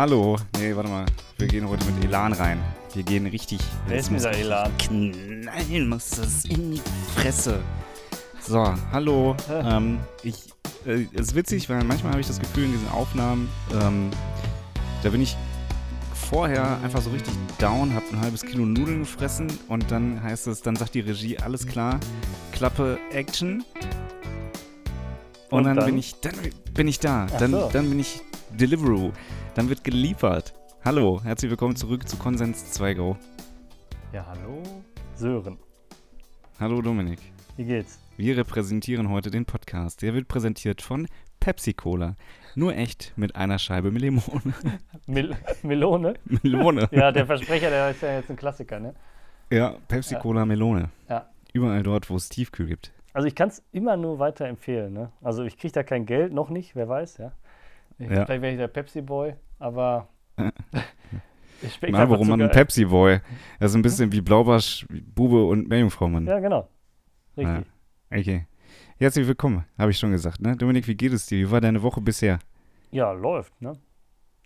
[0.00, 0.38] Hallo.
[0.58, 1.04] Nee, warte mal.
[1.36, 2.58] Wir gehen heute mit Elan rein.
[2.94, 3.60] Wir gehen richtig.
[3.86, 4.72] Wer ist dieser richtig Elan?
[4.78, 6.80] Knallen muss das in die
[7.14, 7.60] Fresse.
[8.40, 9.36] So, hallo.
[9.50, 10.54] Ähm, ich,
[10.86, 14.08] äh, es ist witzig, weil manchmal habe ich das Gefühl in diesen Aufnahmen, ähm,
[15.02, 15.36] da bin ich
[16.14, 20.62] vorher einfach so richtig down, habe ein halbes Kilo Nudeln gefressen und dann heißt es,
[20.62, 22.00] dann sagt die Regie, alles klar,
[22.52, 23.62] Klappe, Action.
[25.50, 25.84] Und, Und dann, dann?
[25.84, 26.32] bin ich, dann
[26.72, 27.26] bin ich da.
[27.38, 27.68] Dann, so.
[27.70, 28.22] dann bin ich
[28.58, 29.12] Deliveroo.
[29.54, 30.54] Dann wird geliefert.
[30.84, 33.16] Hallo, herzlich willkommen zurück zu Konsens 2 Go.
[34.12, 34.62] Ja, hallo?
[35.14, 35.58] Sören,
[36.58, 37.18] Hallo Dominik.
[37.56, 37.98] wie geht's?
[38.16, 40.02] Wir repräsentieren heute den Podcast.
[40.02, 41.06] Der wird präsentiert von
[41.40, 42.16] Pepsi Cola.
[42.54, 44.54] Nur echt mit einer Scheibe Limone.
[45.06, 46.14] Mel Melone?
[46.42, 46.88] Melone.
[46.90, 48.94] Ja, der Versprecher, der ist ja jetzt ein Klassiker, ne?
[49.50, 50.20] Ja, Pepsi Ja.
[50.20, 50.90] Cola Melone.
[51.08, 51.26] Ja.
[51.52, 52.92] Überall dort, wo es Tiefkühl gibt.
[53.12, 55.12] Also ich kann es immer nur weiterempfehlen, ne?
[55.22, 57.32] Also ich kriege da kein Geld, noch nicht, wer weiß, ja.
[58.00, 58.24] Ich, Ja.
[58.24, 62.56] Vielleicht wäre ich der Pepsi-Boy, aber Na, warum man ein geil.
[62.56, 63.20] Pepsi Boy?
[63.58, 66.26] Das ist ein bisschen wie Blaubarsch, Bube und Meerjungfrau, Mann.
[66.26, 66.68] Ja, genau.
[67.36, 67.66] Richtig.
[68.10, 68.46] Okay.
[68.98, 70.56] Herzlich willkommen, habe ich schon gesagt, ne?
[70.56, 71.38] Dominik, wie geht es dir?
[71.38, 72.38] Wie war deine Woche bisher?
[72.90, 73.78] Ja, läuft, ne?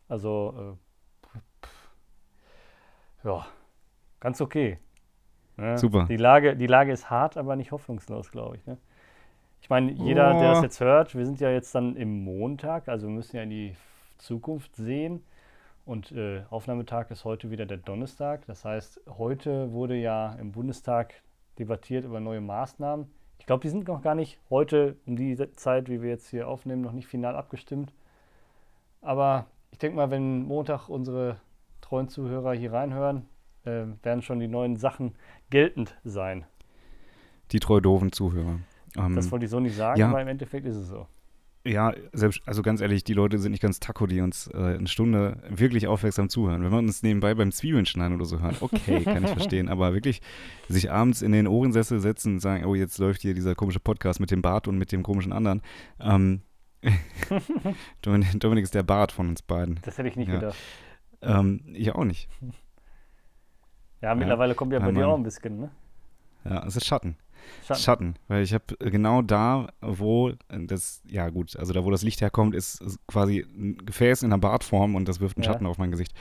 [0.08, 0.76] Also,
[3.24, 3.46] äh, ja,
[4.20, 4.78] ganz okay.
[5.56, 5.78] Ne?
[5.78, 6.06] Super.
[6.08, 8.66] Die Lage, die Lage ist hart, aber nicht hoffnungslos, glaube ich.
[8.66, 8.78] Ne?
[9.64, 10.52] Ich meine, jeder, der Oh.
[10.52, 13.48] das jetzt hört, wir sind ja jetzt dann im Montag, also wir müssen ja in
[13.48, 13.74] die
[14.18, 15.24] Zukunft sehen.
[15.86, 18.44] Und äh, Aufnahmetag ist heute wieder der Donnerstag.
[18.44, 21.14] Das heißt, heute wurde ja im Bundestag
[21.58, 23.06] debattiert über neue Maßnahmen.
[23.38, 26.46] Ich glaube, die sind noch gar nicht heute um die Zeit, wie wir jetzt hier
[26.46, 27.90] aufnehmen, noch nicht final abgestimmt.
[29.00, 31.38] Aber ich denke mal, wenn Montag unsere
[31.80, 33.24] treuen Zuhörer hier reinhören,
[33.64, 35.14] äh, werden schon die neuen Sachen
[35.48, 36.44] geltend sein.
[37.50, 38.58] Die treu doofen Zuhörer.
[38.96, 40.08] Ähm, Das wollte ich so nicht sagen, ja.
[40.08, 41.06] aber im Endeffekt ist es so.
[41.66, 44.86] ja, selbst, also ganz ehrlich, die Leute sind nicht ganz taco, die uns äh, eine
[44.86, 46.62] Stunde wirklich aufmerksam zuhören.
[46.62, 49.68] Wenn man uns nebenbei beim Zwiebeln schneiden oder so hört, okay, kann ich verstehen.
[49.68, 50.20] Aber wirklich
[50.68, 54.20] sich abends in den Ohrensessel setzen und sagen, oh, jetzt läuft hier dieser komische Podcast
[54.20, 55.62] mit dem Bart und mit dem komischen anderen.
[56.00, 56.42] Ähm,
[58.02, 59.80] Dominik, Dominik ist der Bart von uns beiden.
[59.82, 60.34] Das hätte ich nicht Ja.
[60.34, 60.56] gedacht.
[61.22, 62.28] Ähm, ich auch nicht.
[64.02, 65.70] Ja, mittlerweile kommt ja bei Ja, dir auch ein bisschen, ne?
[66.44, 67.16] Ja, es ist Schatten.
[67.66, 67.80] Schatten.
[67.82, 72.20] Schatten, weil ich habe genau da, wo das, ja gut, also da, wo das Licht
[72.20, 75.52] herkommt, ist, quasi ein Gefäß in einer Bartform und das wirft einen Ja.
[75.52, 76.12] Schatten auf mein Gesicht.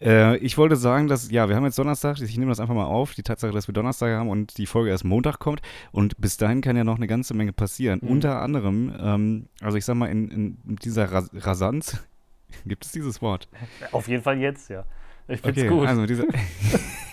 [0.00, 2.86] Äh, ich wollte sagen, dass, ja, wir haben jetzt Donnerstag, ich nehme das einfach mal
[2.86, 5.62] auf, die Tatsache, dass wir Donnerstag haben und die Folge erst Montag kommt
[5.92, 8.00] und bis dahin kann ja noch eine ganze Menge passieren.
[8.02, 8.08] Mhm.
[8.08, 10.28] Unter anderem, ähm, also ich sag mal, in,
[10.66, 12.02] in dieser Ras Rasanz,
[12.66, 13.48] gibt es dieses Wort?
[13.92, 14.84] Auf jeden Fall jetzt, ja.
[15.28, 15.86] Ich find's Okay, gut.
[15.86, 16.24] also mit dieser,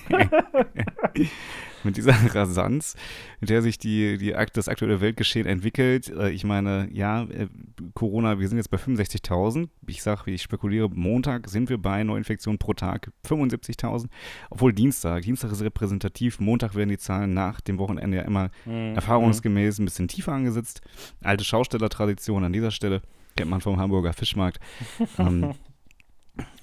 [1.84, 2.96] mit dieser Rasanz,
[3.40, 6.10] mit der sich die, die, das aktuelle Weltgeschehen entwickelt.
[6.10, 7.48] Äh, ich meine, ja, äh,
[7.94, 9.70] Corona, wir sind jetzt bei 65.000.
[9.88, 14.08] Ich sage, ich spekuliere, Montag sind wir bei Neuinfektionen pro Tag 75.000.
[14.50, 16.40] Obwohl Dienstag, Dienstag ist repräsentativ.
[16.40, 18.96] Montag werden die Zahlen nach dem Wochenende ja immer Mhm.
[18.96, 20.82] erfahrungsgemäß ein bisschen tiefer angesetzt.
[21.22, 23.02] Alte Schaustellertradition an dieser Stelle,
[23.36, 24.60] kennt man vom Hamburger Fischmarkt.
[25.18, 25.54] ähm,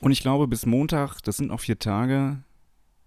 [0.00, 2.38] und ich glaube, bis Montag, das sind noch vier Tage,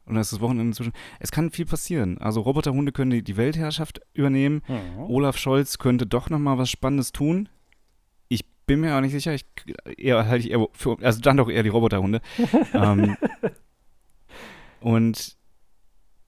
[0.10, 2.18] und da ist das Wochenende inzwischen, es kann viel passieren.
[2.18, 4.62] Also Roboterhunde können die, die Weltherrschaft übernehmen.
[4.68, 5.04] Mhm.
[5.04, 7.48] Olaf Scholz könnte doch noch mal was Spannendes tun.
[8.28, 9.34] Ich bin mir auch nicht sicher.
[9.34, 9.46] Ich,
[9.98, 12.22] eher halte ich eher für, also dann doch eher die Roboterhunde.
[12.74, 13.16] ähm,
[14.82, 15.38] und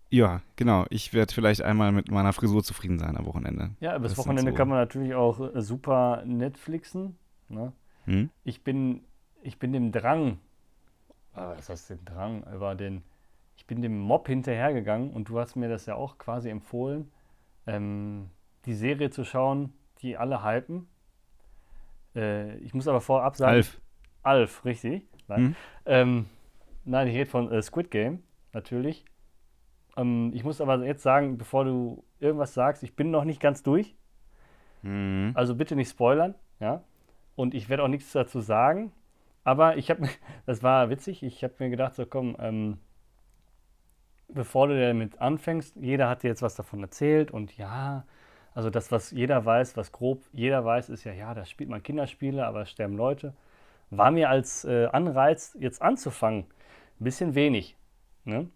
[0.10, 0.86] ja, genau.
[0.90, 3.72] Ich werde vielleicht einmal mit meiner Frisur zufrieden sein am Wochenende.
[3.80, 7.16] Ja, Das bis sind Wochenende so- kann man natürlich auch äh, super Netflixen.
[7.48, 7.72] Ne?
[8.06, 8.30] Hm?
[8.44, 9.02] Ich bin,
[9.42, 10.40] ich bin dem Drang,
[11.34, 13.04] ah, was heißt den Drang, aber den,
[13.72, 17.10] bin dem Mob hinterhergegangen und du hast mir das ja auch quasi empfohlen,
[17.66, 18.30] ähm,
[18.66, 19.72] die Serie zu schauen,
[20.02, 20.90] die alle hypen.
[22.14, 23.80] Äh, ich muss aber vorab sagen, Alf.
[24.24, 25.08] Alf, richtig.
[25.30, 25.56] Nein, Hm?
[25.86, 26.26] ähm,
[26.84, 29.06] nein ich rede von äh, Squid Game, natürlich.
[29.96, 33.64] Ähm, ich muss aber jetzt sagen, bevor du irgendwas sagst, ich bin noch nicht ganz
[33.64, 33.96] durch.
[34.82, 35.32] Hm.
[35.34, 36.84] Also bitte nicht spoilern, ja.
[37.38, 38.92] Und ich werde auch nichts dazu sagen.
[39.46, 40.10] Aber ich habe mir,
[40.46, 42.78] das war witzig, ich habe mir gedacht, so komm, ähm,
[44.34, 48.06] bevor du damit anfängst, jeder hat dir jetzt was davon erzählt und ja,
[48.54, 51.84] also das, was jeder weiß, was grob jeder weiß, ist ja, ja, da spielt man
[51.84, 53.34] Kinderspiele, aber es sterben Leute.
[53.90, 56.46] War mir als äh, Anreiz, jetzt anzufangen,
[57.00, 57.76] ein bisschen wenig.
[58.26, 58.50] Ne?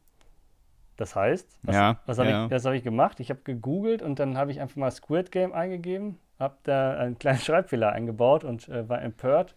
[0.97, 2.47] Das heißt, was, Ja, was habe ja.
[2.47, 3.19] ich, hab ich gemacht?
[3.19, 7.19] Ich habe gegoogelt und dann habe ich einfach mal Squid Game eingegeben, habe da einen
[7.19, 9.55] kleinen Schreibfehler eingebaut und äh, war empört.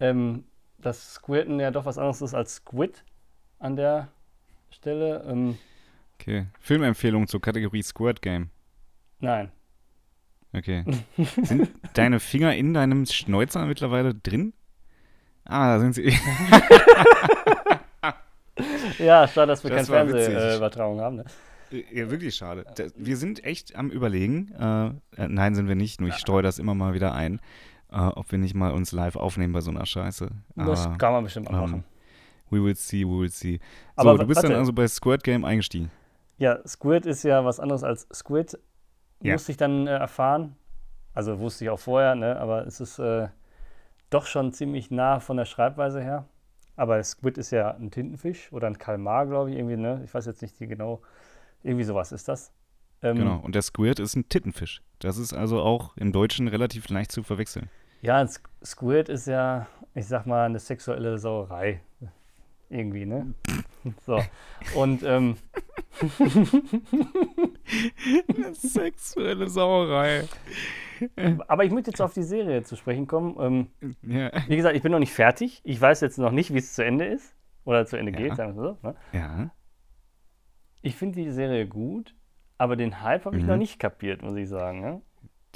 [0.00, 0.44] ähm,
[0.86, 3.04] dass Squirten ja doch was anderes ist als Squid
[3.58, 4.08] an der
[4.70, 5.24] Stelle.
[5.28, 5.58] Ähm,
[6.20, 6.46] Okay.
[6.60, 8.48] Filmempfehlung zur Kategorie Squirt Game.
[9.18, 9.50] nein.
[10.56, 10.84] Okay.
[11.42, 14.52] Sind deine Finger in deinem Schnäuzer mittlerweile drin?
[15.44, 16.16] Ah, da sind sie.
[18.98, 20.10] Ja, schade, dass wir Das keine.
[20.10, 21.16] Fernsehübertragung haben.
[21.16, 21.24] Ne?
[21.92, 22.64] Ja, wirklich schade.
[22.96, 24.52] Wir sind echt am Überlegen.
[24.52, 24.86] Äh,
[25.22, 26.00] äh, nein, sind wir nicht.
[26.00, 27.40] Nur ich streue das immer mal wieder ein,
[27.94, 30.28] äh, ob wir nicht mal uns live aufnehmen bei so einer Scheiße.
[30.56, 31.84] Das Aber kann man bestimmt auch ähm, machen.
[32.50, 33.60] we will see, we will see.
[33.96, 34.58] So, Aber du bist dann warte.
[34.58, 35.90] also bei Squirt Game eingestiegen.
[36.38, 38.58] Ja, Squid ist ja was anderes als Squid.
[39.22, 39.32] Ja.
[39.34, 40.56] Musste ich dann äh, erfahren.
[41.14, 42.36] Also wusste ich auch vorher, ne?
[42.40, 43.28] aber es ist äh,
[44.10, 46.26] doch schon ziemlich nah von der Schreibweise her.
[46.76, 50.02] Aber Squid ist ja ein Tintenfisch oder ein Kalmar, glaube ich, irgendwie, ne?
[50.04, 51.02] Ich weiß jetzt nicht genau.
[51.62, 52.52] Irgendwie sowas ist das.
[53.00, 53.36] Ähm, Genau.
[53.38, 54.82] Und der Squirt ist ein Tittenfisch.
[54.98, 57.70] Das ist also auch im Deutschen relativ leicht zu verwechseln.
[58.04, 58.26] Ja,
[58.64, 61.80] Squid ist ja, ich sag mal, eine sexuelle Sauerei.
[62.68, 63.34] Irgendwie, ne?
[64.06, 64.20] So.
[64.74, 65.36] Und ähm,
[68.52, 70.24] Sexuelle Sauerei.
[71.48, 73.36] aber ich möchte jetzt auf die Serie zu sprechen kommen.
[73.80, 74.30] Ähm, Ja.
[74.48, 75.60] Wie gesagt, ich bin noch nicht fertig.
[75.64, 77.34] Ich weiß jetzt noch nicht, wie es zu Ende ist.
[77.64, 78.18] Oder zu Ende Ja.
[78.18, 78.78] geht, sagen wir so.
[78.86, 78.94] Ne?
[79.12, 79.50] ja.
[80.82, 82.14] Ich finde die Serie gut,
[82.58, 83.48] aber den Hype habe ich Mhm.
[83.48, 84.80] noch nicht kapiert, muss ich sagen.
[84.82, 85.00] Ne?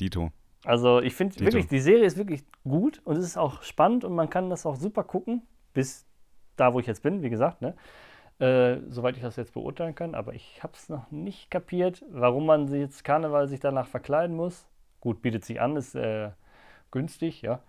[0.01, 0.31] Dito.
[0.65, 4.15] Also ich finde wirklich, die Serie ist wirklich gut und es ist auch spannend und
[4.15, 6.07] man kann das auch super gucken, bis
[6.57, 7.75] da, wo ich jetzt bin, wie gesagt, ne?
[8.41, 10.15] Äh, soweit ich das jetzt beurteilen kann.
[10.15, 14.37] Aber ich habe es noch nicht kapiert, warum man sich jetzt Karneval sich danach verkleiden
[14.37, 14.69] muss.
[15.01, 16.31] Gut, bietet sich an, ist äh,
[16.91, 17.61] günstig, ja.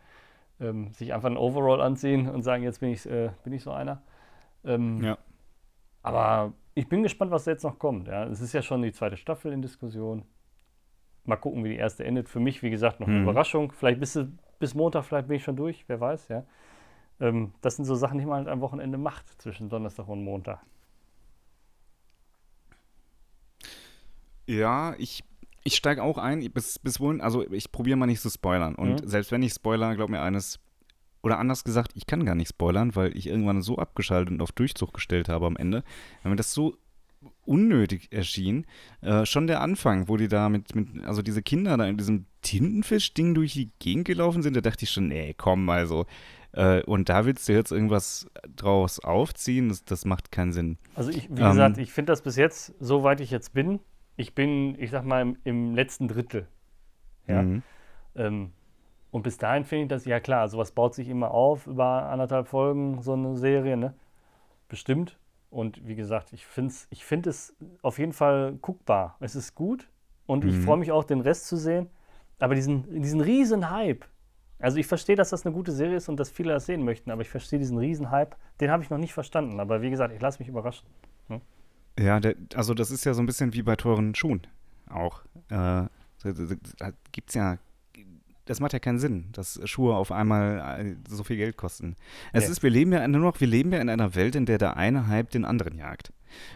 [0.59, 3.71] Ähm, sich einfach ein Overall anziehen und sagen, jetzt bin ich, äh, bin ich so
[3.71, 4.01] einer.
[4.63, 5.17] Ähm, Ja.
[6.01, 8.07] Aber ich bin gespannt, was jetzt noch kommt.
[8.07, 8.25] Ja.
[8.25, 10.23] Es ist ja schon die zweite Staffel in Diskussion.
[11.29, 12.27] Mal gucken, wie die erste endet.
[12.27, 13.23] Für mich, wie gesagt, noch eine Mhm.
[13.23, 13.71] Überraschung.
[13.71, 14.19] Vielleicht bis,
[14.59, 16.43] bis Montag, vielleicht bin ich schon durch, wer weiß, ja.
[17.21, 20.59] Ähm, das sind so Sachen, die man halt am Wochenende macht, zwischen Donnerstag und Montag.
[24.47, 25.23] Ja, ich,
[25.63, 26.51] ich steige auch ein.
[26.51, 28.75] Bis, bis wohin, also ich probiere mal nicht zu spoilern.
[28.75, 29.07] Und Mhm.
[29.07, 30.59] selbst wenn ich spoiler, glaub mir eines,
[31.21, 34.51] oder anders gesagt, ich kann gar nicht spoilern, weil ich irgendwann so abgeschaltet und auf
[34.51, 35.83] Durchzug gestellt habe am Ende.
[36.23, 36.75] Weil mir das so
[37.45, 38.65] unnötig erschien.
[39.01, 42.25] Äh, schon der Anfang, wo die da mit, mit, also diese Kinder da in diesem
[42.41, 46.05] Tintenfisch-Ding durch die Gegend gelaufen sind, da dachte ich schon, nee, komm, also.
[46.51, 50.77] Äh, und da willst du jetzt irgendwas draus aufziehen, das, das macht keinen Sinn.
[50.95, 51.49] Also ich, wie Ähm.
[51.49, 53.79] gesagt, ich finde das bis jetzt, soweit ich jetzt bin,
[54.15, 56.47] ich bin, ich sag mal, im, im letzten Drittel.
[57.27, 57.43] Ja.
[57.43, 57.61] Mhm.
[58.15, 58.51] Ähm,
[59.11, 62.47] und bis dahin finde ich das, ja klar, sowas baut sich immer auf über anderthalb
[62.47, 63.93] Folgen, so eine Serie, ne?
[64.67, 65.18] Bestimmt.
[65.49, 69.15] Und wie gesagt, ich finde es ich find es auf jeden Fall guckbar.
[69.19, 69.89] Es ist gut
[70.27, 70.61] und ich Mhm.
[70.61, 71.89] freue mich auch, den Rest zu sehen.
[72.39, 74.05] Aber diesen, diesen riesen Hype,
[74.59, 77.11] also ich verstehe, dass das eine gute Serie ist und dass viele das sehen möchten,
[77.11, 79.59] aber ich verstehe diesen riesen Hype, den habe ich noch nicht verstanden.
[79.59, 80.87] Aber wie gesagt, ich lasse mich überraschen.
[81.97, 84.47] Ja, der, also das ist ja so ein bisschen wie bei teuren Schuhen
[84.89, 85.21] auch.
[85.49, 85.87] Äh,
[86.23, 87.57] da gibt's ja,
[88.49, 91.95] das macht ja keinen Sinn, dass Schuhe auf einmal äh, so viel Geld kosten.
[92.33, 92.51] Es Nee.
[92.51, 94.75] ist, wir leben ja nur noch, wir leben ja in einer Welt, in der der
[94.77, 96.11] eine Hype den anderen jagt.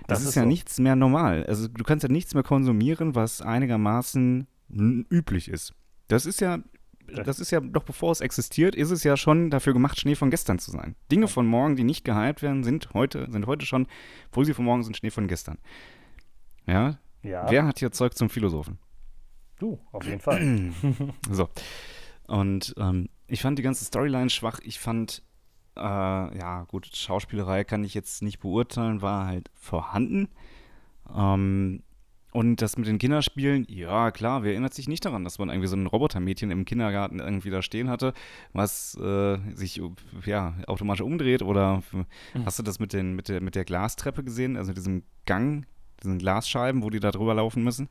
[0.07, 0.47] Das, Das ist, ist ja so.
[0.47, 1.45] nichts mehr normal.
[1.45, 5.73] Also du kannst ja nichts mehr konsumieren, was einigermaßen üblich ist.
[6.07, 6.59] Das ist ja,
[7.09, 7.23] Ja.
[7.23, 10.29] das ist ja, doch bevor es existiert, ist es ja schon dafür gemacht, Schnee von
[10.29, 10.95] gestern zu sein.
[11.11, 13.87] Dinge von morgen, die nicht gehypt werden, sind heute, sind heute schon,
[14.29, 15.57] obwohl sie von morgen sind, Schnee von gestern.
[16.65, 18.79] Ja, Ja, wer hat hier Zeug zum Philosophen?
[19.63, 20.71] Du, auf jeden Fall.
[21.31, 21.49] So.
[22.27, 24.59] Und ähm, ich fand die ganze Storyline schwach.
[24.63, 25.23] Ich fand,
[25.75, 30.29] äh, ja, gut, Schauspielerei kann ich jetzt nicht beurteilen, war halt vorhanden.
[31.13, 31.83] Ähm,
[32.31, 35.67] und das mit den Kinderspielen, ja, klar, wer erinnert sich nicht daran, dass man irgendwie
[35.67, 38.13] so ein Robotermädchen im Kindergarten irgendwie da stehen hatte,
[38.53, 39.79] was äh, sich
[40.25, 41.43] ja, automatisch umdreht?
[41.43, 41.83] Oder
[42.45, 45.67] hast du das mit, den, mit, der, mit der Glastreppe gesehen, also diesem Gang,
[46.01, 47.87] diesen Glasscheiben, wo die da drüber laufen müssen?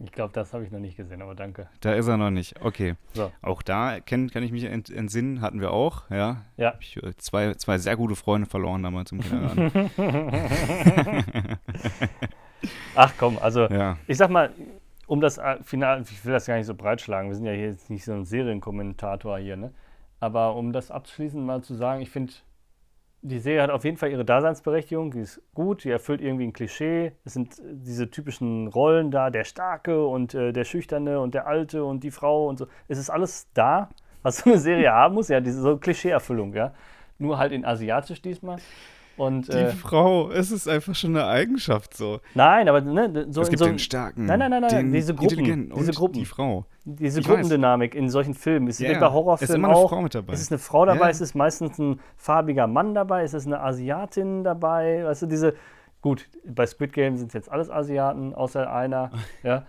[0.00, 1.68] Ich glaube, das habe ich noch nicht gesehen, aber danke.
[1.80, 2.60] Da ist er noch nicht.
[2.62, 2.94] Okay.
[3.14, 3.32] So.
[3.42, 6.42] Auch da kenn, kann ich mich ent, entsinnen, hatten wir auch, ja.
[6.56, 6.72] Ja.
[6.72, 9.90] Hab ich äh, zwei, zwei sehr gute Freunde verloren damals im Kindergarten.
[12.94, 13.98] Ach komm, also ja.
[14.06, 14.50] ich sag mal,
[15.08, 17.66] um das äh, Final, ich will das gar nicht so breitschlagen, wir sind ja hier
[17.66, 19.72] jetzt nicht so ein Serienkommentator hier, ne?
[20.20, 22.32] Aber um das abschließend mal zu sagen, ich finde,
[23.22, 26.52] die Serie hat auf jeden Fall ihre Daseinsberechtigung, die ist gut, die erfüllt irgendwie ein
[26.52, 27.12] Klischee.
[27.24, 31.46] Es sind äh, diese typischen Rollen da, der Starke und äh, der Schüchterne und der
[31.46, 32.66] Alte und die Frau und so.
[32.86, 33.88] Es ist alles da,
[34.22, 36.72] was so eine Serie haben muss, ja, diese so Klischeeerfüllung, ja.
[37.18, 38.58] Nur halt in asiatisch diesmal.
[39.18, 42.20] Und, Die äh, Frau, es ist einfach schon eine Eigenschaft so.
[42.34, 44.92] nein, aber ne, so es in gibt so den Starken, Nein, nein, nein, nein, den
[44.92, 46.18] diese Gruppen, diese Gruppen.
[46.20, 46.66] die Frau.
[46.84, 47.34] diese Ich weiß.
[47.34, 48.68] Gruppendynamik in solchen Filmen.
[48.68, 49.06] Es ist Ja, wie bei ja.
[49.06, 49.90] Es ist Horrorfilmen immer eine auch.
[49.90, 50.32] Frau mit dabei.
[50.32, 51.10] Es ist eine Frau dabei, Ja.
[51.10, 55.04] es ist meistens ein farbiger Mann dabei, es ist eine Asiatin dabei.
[55.04, 55.54] Weißt du, diese,
[56.00, 59.10] Gut, bei Squid Game sind es jetzt alles Asiaten, außer einer.
[59.42, 59.64] Ja,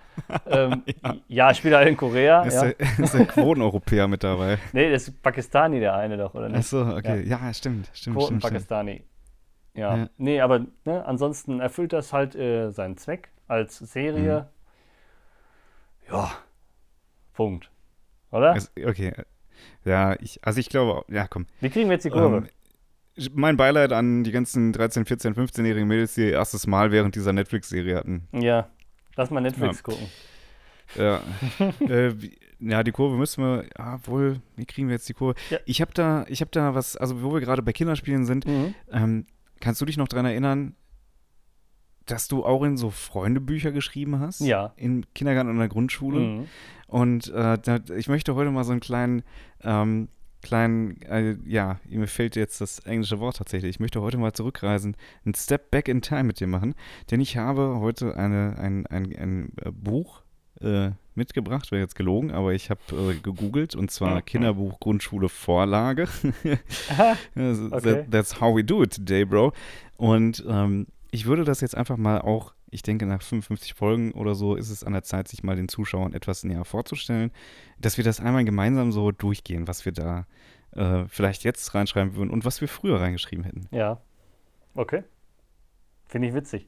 [0.47, 0.83] ähm,
[1.27, 1.53] ja.
[1.53, 2.43] spielt er in Korea.
[2.43, 2.65] Ist, ja.
[2.71, 4.57] der, ist der Quoteneuropäer mit dabei?
[4.73, 6.57] Nee, das ist Pakistani, der eine doch, oder nicht?
[6.57, 7.23] Achso, okay.
[7.27, 9.01] Ja, stimmt, stimmt, Quoten stimmt, stimmt.
[9.79, 9.97] Ja.
[9.97, 10.09] Ja.
[10.17, 14.47] Nee, aber ne, ansonsten erfüllt das halt äh, seinen Zweck als Serie.
[16.07, 16.13] Mhm.
[16.13, 16.31] Ja.
[17.33, 17.71] Punkt.
[18.31, 18.53] Oder?
[18.53, 19.13] Also, okay.
[19.85, 21.45] Ja, ich, also ich glaube, ja, komm.
[21.61, 22.47] Wie kriegen wir jetzt die Kurve?
[23.17, 27.15] Ähm, mein Beileid an die ganzen 13, 14, 15-jährigen Mädels, die ihr erstes Mal während
[27.15, 28.27] dieser Netflix-Serie hatten.
[28.33, 28.69] ja.
[29.15, 29.83] Lass mal Netflix Ja.
[29.83, 30.07] gucken.
[30.95, 31.21] Ja,
[31.93, 32.13] äh,
[32.61, 35.37] ja, die Kurve müssen wir, ja, wohl, wie kriegen wir jetzt die Kurve?
[35.49, 35.57] Ja.
[35.65, 38.75] Ich habe da, ich habe da was, also wo wir gerade bei Kinderspielen sind, Mhm.
[38.93, 39.25] ähm,
[39.59, 40.75] kannst du dich noch daran erinnern,
[42.05, 44.41] dass du auch in so Freundebücher geschrieben hast?
[44.41, 44.73] Ja.
[44.77, 46.19] Im Kindergarten und in der Grundschule.
[46.19, 46.45] Mhm.
[46.87, 49.23] Und äh, da, ich möchte heute mal so einen kleinen,
[49.61, 50.09] ähm,
[50.41, 53.71] kleinen, äh, ja, mir fehlt jetzt das englische Wort tatsächlich.
[53.71, 56.73] Ich möchte heute mal zurückreisen, einen Step Back in Time mit dir machen,
[57.11, 60.23] denn ich habe heute eine, ein, ein, ein äh, Buch
[60.61, 64.25] äh, mitgebracht, wäre jetzt gelogen, aber ich habe äh, gegoogelt und zwar Mhm.
[64.25, 66.07] Kinderbuch Grundschule Vorlage.
[67.35, 68.05] That's- Okay.
[68.09, 69.53] That's how we do it today, bro.
[69.97, 74.35] Und ähm, ich würde das jetzt einfach mal auch, ich denke, nach 55 Folgen oder
[74.35, 77.31] so ist es an der Zeit, sich mal den Zuschauern etwas näher vorzustellen,
[77.79, 80.25] dass wir das einmal gemeinsam so durchgehen, was wir da
[80.71, 83.67] äh, vielleicht jetzt reinschreiben würden und was wir früher reingeschrieben hätten.
[83.71, 84.01] Ja.
[84.75, 85.03] Okay.
[86.07, 86.67] Finde ich witzig.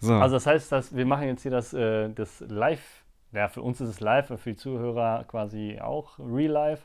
[0.00, 3.03] So, Also das heißt, dass wir machen jetzt hier das, äh, das Live,
[3.34, 6.84] ja, für uns ist es live, für die Zuhörer quasi auch real life.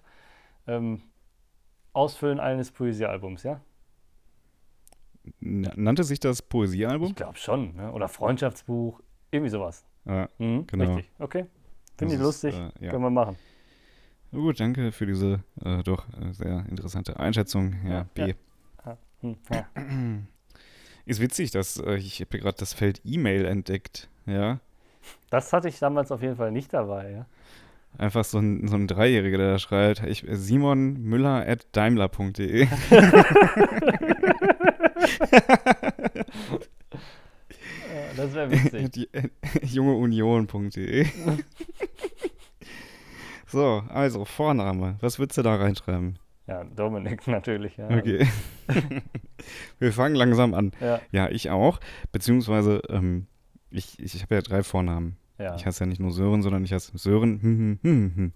[0.67, 1.01] Ähm,
[1.93, 3.61] Ausfüllen eines Poesiealbums, ja?
[5.41, 7.09] nannte sich das Poesiealbum?
[7.09, 7.91] Ich glaube schon, ne?
[7.91, 8.99] Oder Freundschaftsbuch,
[9.31, 9.85] irgendwie sowas.
[10.05, 10.95] Ja, Mhm, Genau.
[10.95, 11.45] Richtig, okay.
[11.97, 12.91] Finde ich das ist, lustig, Äh, ja.
[12.91, 13.35] können wir machen.
[14.31, 17.75] Gut, danke für diese äh, doch äh, sehr interessante Einschätzung.
[17.83, 18.21] Ja, Ja, B.
[18.21, 18.97] ja.
[19.21, 20.27] Hm.
[21.05, 24.09] Ist witzig, dass äh, ich habe gerade das Feld E-Mail entdeckt.
[24.25, 24.59] Ja,
[25.29, 27.25] Das hatte ich damals auf jeden Fall nicht dabei, ja.
[27.97, 32.63] Einfach so ein, so ein Dreijähriger, der da schreibt, ich, Simon Müller at daimler.de.
[32.63, 32.67] Äh,
[38.19, 38.91] Das wäre witzig.
[38.91, 39.29] Die, äh,
[39.63, 41.05] jungeunion.de.
[43.47, 44.97] so, also Vorname.
[44.99, 46.19] Was würdest du da reinschreiben?
[46.45, 47.89] ja, Dominik natürlich, ja.
[47.89, 48.27] Okay.
[49.79, 50.73] Wir fangen langsam an.
[50.81, 51.79] Ja, Ja, ich auch.
[52.11, 53.27] Beziehungsweise, ähm,
[53.71, 55.17] ich, ich, habe ja drei Vornamen.
[55.37, 57.41] ja, Ich heiße ja nicht nur Sören, sondern ich heiße Sören.
[57.41, 58.33] Hm, hm, hm, hm.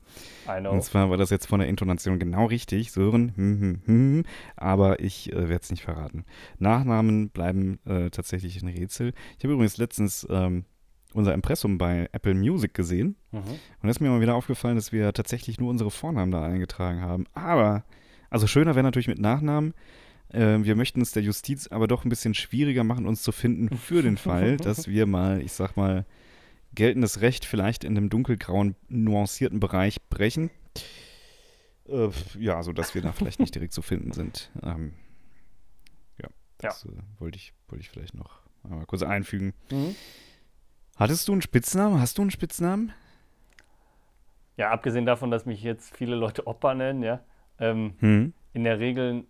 [0.48, 0.72] I know.
[0.72, 4.24] Und zwar war das jetzt von der Intonation genau richtig, Sören, hm, hm, hm,
[4.56, 6.25] aber ich äh, werde es nicht verraten.
[6.60, 9.13] Nachnamen bleiben äh, tatsächlich ein Rätsel.
[9.38, 10.66] Ich habe übrigens letztens ähm,
[11.13, 13.38] unser Impressum bei Apple Music gesehen Mhm.
[13.40, 17.02] und da ist mir mal wieder aufgefallen, dass wir tatsächlich nur unsere Vornamen da eingetragen
[17.02, 17.25] haben.
[17.34, 17.84] Aber,
[18.30, 19.74] also schöner wäre natürlich mit Nachnamen.
[20.34, 23.78] Äh, wir möchten es der Justiz aber doch ein bisschen schwieriger machen, uns zu finden
[23.78, 26.06] für den Fall, dass wir mal, ich sag mal,
[26.75, 30.50] geltendes Recht vielleicht in einem dunkelgrauen, nuancierten Bereich brechen.
[31.88, 32.10] Äh,
[32.40, 34.52] ja, so dass wir da vielleicht nicht direkt zu finden sind.
[34.63, 34.94] Ähm,
[36.22, 39.54] ja, das Äh, wollte ich, wollte ich vielleicht noch einmal kurz einfügen.
[39.72, 39.96] Mhm.
[40.96, 42.00] Hattest du einen Spitznamen?
[42.00, 42.92] Hast du einen Spitznamen?
[44.58, 47.24] Ja, abgesehen davon, dass mich jetzt viele Leute Opa nennen, ja.
[47.60, 48.34] Ähm, Hm.
[48.54, 49.25] in der Regel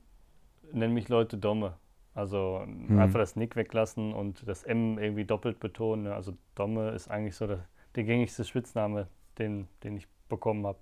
[0.74, 1.76] nennen mich Leute Domme.
[2.16, 3.00] Also Hm.
[3.00, 6.04] einfach das Nick weglassen und das M irgendwie doppelt betonen.
[6.04, 6.16] ne?
[6.16, 7.66] Also Domme ist eigentlich so der,
[7.96, 9.08] der gängigste Spitzname,
[9.40, 10.78] den, den ich bekommen habe.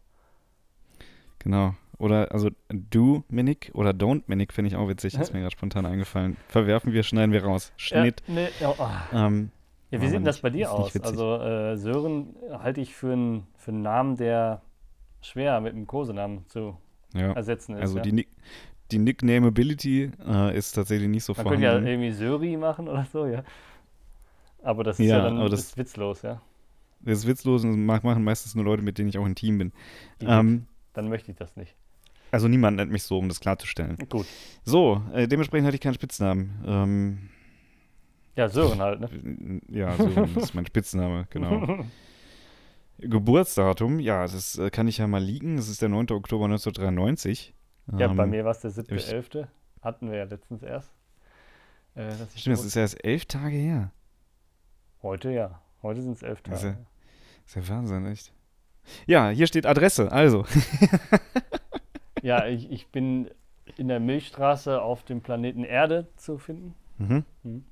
[1.40, 1.74] Genau.
[1.98, 5.14] Oder, also, du, Minik, oder don't, Minik, finde ich auch witzig.
[5.18, 6.36] Ist mir gerade spontan eingefallen.
[6.48, 7.72] Verwerfen wir, schneiden wir raus.
[7.78, 8.24] Schnitt.
[8.28, 9.28] Ja, nee, ja, ah.
[9.28, 9.52] Ähm,
[9.92, 11.00] ja, wie aber sieht denn das bei dir aus?
[11.00, 14.62] Also äh, Sören halte ich für einen für einen Namen, der
[15.22, 16.78] schwer mit einem Kosenamen zu
[17.14, 17.34] ja.
[17.34, 17.82] ersetzen ist.
[17.82, 18.04] Also, ja.
[18.04, 18.30] die, Nick
[18.92, 21.88] die Nicknameability äh, ist tatsächlich nicht so Man könnte ja vorhanden.
[21.90, 23.44] irgendwie Söri machen oder so, ja.
[24.64, 26.42] Aber das ist Ja, ja, dann das ist witzlos, ja.
[27.02, 29.72] das ist witzlos und das machen meistens nur Leute, mit denen ich auch intim bin.
[30.22, 31.76] Ähm, Dann möchte ich das nicht.
[32.32, 33.98] also, niemand nennt mich so, um das klarzustellen.
[34.10, 34.26] Gut.
[34.64, 36.64] So, äh, dementsprechend hatte ich keinen Spitznamen.
[36.66, 37.18] Ähm,
[38.36, 39.62] Ja, Sören halt, ne?
[39.70, 41.86] Ja, das ist mein Spitzname, genau.
[43.00, 45.58] Geburtsdatum, ja, das äh, kann ich ja mal liegen.
[45.58, 46.12] Das ist der 9.
[46.12, 47.54] Oktober 1993.
[47.98, 49.48] Ja, bei Ähm, mir war es der ich- 7.11.
[49.82, 50.92] Hatten wir ja letztens erst.
[51.96, 53.92] Äh, Stimmt, das ist ja erst elf Tage her.
[55.02, 55.60] Heute ja.
[55.82, 56.78] Heute sind es elf Das ist Tage.
[57.46, 58.32] Das ist ja Wahnsinn, echt.
[59.08, 60.46] Ja, hier steht Adresse, also.
[62.24, 63.32] Ja, ich, ich bin
[63.78, 66.76] in der Milchstraße auf dem Planeten Erde zu finden.
[67.00, 67.26] Mhm.
[67.42, 67.66] Mhm.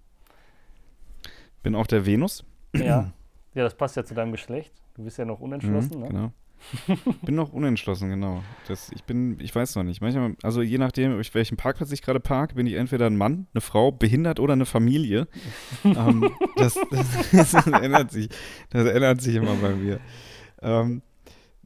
[1.62, 2.44] Bin auf der Venus.
[2.76, 3.12] Ja.
[3.54, 4.74] ja, das passt ja zu deinem Geschlecht.
[4.96, 6.08] Du bist ja noch unentschlossen, Mhm, ne?
[6.10, 6.32] Genau.
[7.24, 8.44] bin noch unentschlossen, genau.
[8.68, 10.02] Das, ich bin, ich weiß noch nicht.
[10.02, 13.48] Manchmal, also je nachdem, auf welchem Parkplatz ich gerade parke, bin ich entweder ein Mann,
[13.54, 15.28] eine Frau, behindert oder eine Familie.
[15.84, 18.30] ähm, das, das, das, ändert sich.
[18.70, 20.00] Das ändert sich immer bei mir.
[20.62, 21.02] Ähm,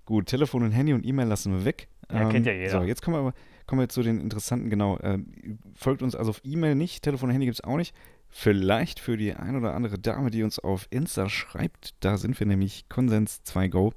[0.05, 1.87] gut, Telefon und Handy und E-Mail lassen wir weg.
[2.11, 2.69] Ja, kennt ja jeder.
[2.69, 3.33] So, jetzt kommen wir,
[3.65, 4.99] kommen wir zu den interessanten, genau.
[5.01, 7.95] Ähm, folgt uns also auf E-Mail nicht, Telefon und Handy gibt es auch nicht.
[8.35, 11.93] Vielleicht für die ein oder andere Dame, die uns auf Insta schreibt.
[11.99, 13.93] Da sind wir nämlich Konsens 2Go.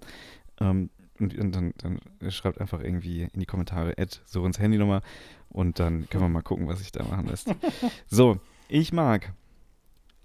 [0.61, 5.01] Ähm, und, und dann, dann, schreibt einfach irgendwie in die Kommentare Ed Sorens Handynummer
[5.49, 7.55] und dann können wir mal gucken, was sich da machen lässt.
[8.07, 9.33] so, ich mag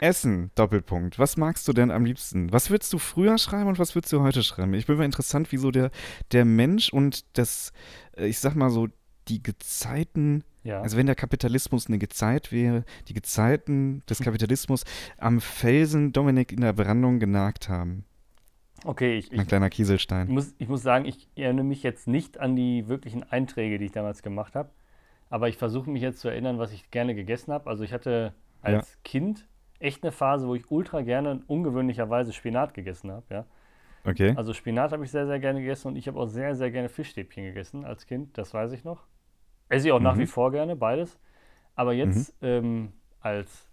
[0.01, 1.19] Essen, Doppelpunkt.
[1.19, 2.51] Was magst du denn am liebsten?
[2.51, 4.73] Was würdest du früher schreiben und was würdest du heute schreiben?
[4.73, 5.91] Ich bin mal interessant, wieso der,
[6.31, 7.71] der Mensch und das,
[8.17, 8.87] äh, ich sag mal so,
[9.27, 10.81] die Gezeiten, Ja.
[10.81, 14.83] also wenn der Kapitalismus eine Gezeit wäre, die Gezeiten des Kapitalismus
[15.17, 18.03] am Felsen Dominik in der Brandung genagt haben.
[18.83, 20.27] Okay, ich, ich, kleiner ich, Kieselstein.
[20.27, 23.91] muss, ich muss sagen, ich erinnere mich jetzt nicht an die wirklichen Einträge, die ich
[23.91, 24.69] damals gemacht habe.
[25.29, 27.69] Aber ich versuche mich jetzt zu erinnern, was ich gerne gegessen habe.
[27.69, 29.47] Also ich hatte als Kind
[29.79, 33.25] echt eine Phase, wo ich ultra gerne ungewöhnlicherweise Spinat gegessen habe.
[33.29, 33.45] Ja?
[34.03, 34.33] Okay.
[34.35, 36.89] Also Spinat habe ich sehr, sehr gerne gegessen und ich habe auch sehr, sehr gerne
[36.89, 39.05] Fischstäbchen gegessen als Kind, das weiß ich noch.
[39.69, 40.19] Esse ich auch nach Mhm.
[40.19, 41.17] wie vor gerne, beides.
[41.75, 43.70] Aber jetzt ähm, als,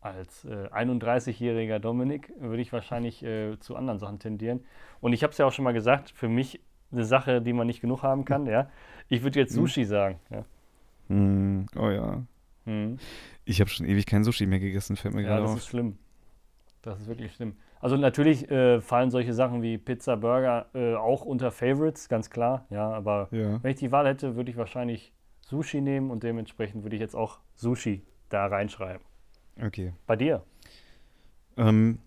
[0.00, 4.60] als äh, 31-jähriger Dominik würde ich wahrscheinlich äh, zu anderen Sachen tendieren.
[5.00, 6.60] Und ich habe es ja auch schon mal gesagt, für mich
[6.92, 8.68] eine Sache, die man nicht genug haben kann, ja.
[9.08, 9.60] Ich würde jetzt Mhm.
[9.60, 10.18] Sushi sagen.
[10.30, 10.44] Ja,
[11.08, 12.22] Hm, oh ja.
[12.64, 12.98] Mhm.
[13.44, 15.56] Ich habe schon ewig kein Sushi mehr gegessen, fällt mir ja gerade das auf.
[15.58, 15.98] ist schlimm.
[16.82, 17.56] Das ist wirklich schlimm.
[17.80, 22.66] Also natürlich äh, fallen solche Sachen wie Pizza, Burger äh, auch unter Favorites, ganz klar.
[22.70, 23.62] Ja, aber Ja.
[23.62, 27.16] Wenn ich die Wahl hätte, würde ich wahrscheinlich Sushi nehmen und dementsprechend würde ich jetzt
[27.16, 29.02] auch Sushi da reinschreiben.
[29.62, 29.92] Okay.
[30.06, 30.44] Bei dir?
[31.56, 31.98] Ähm,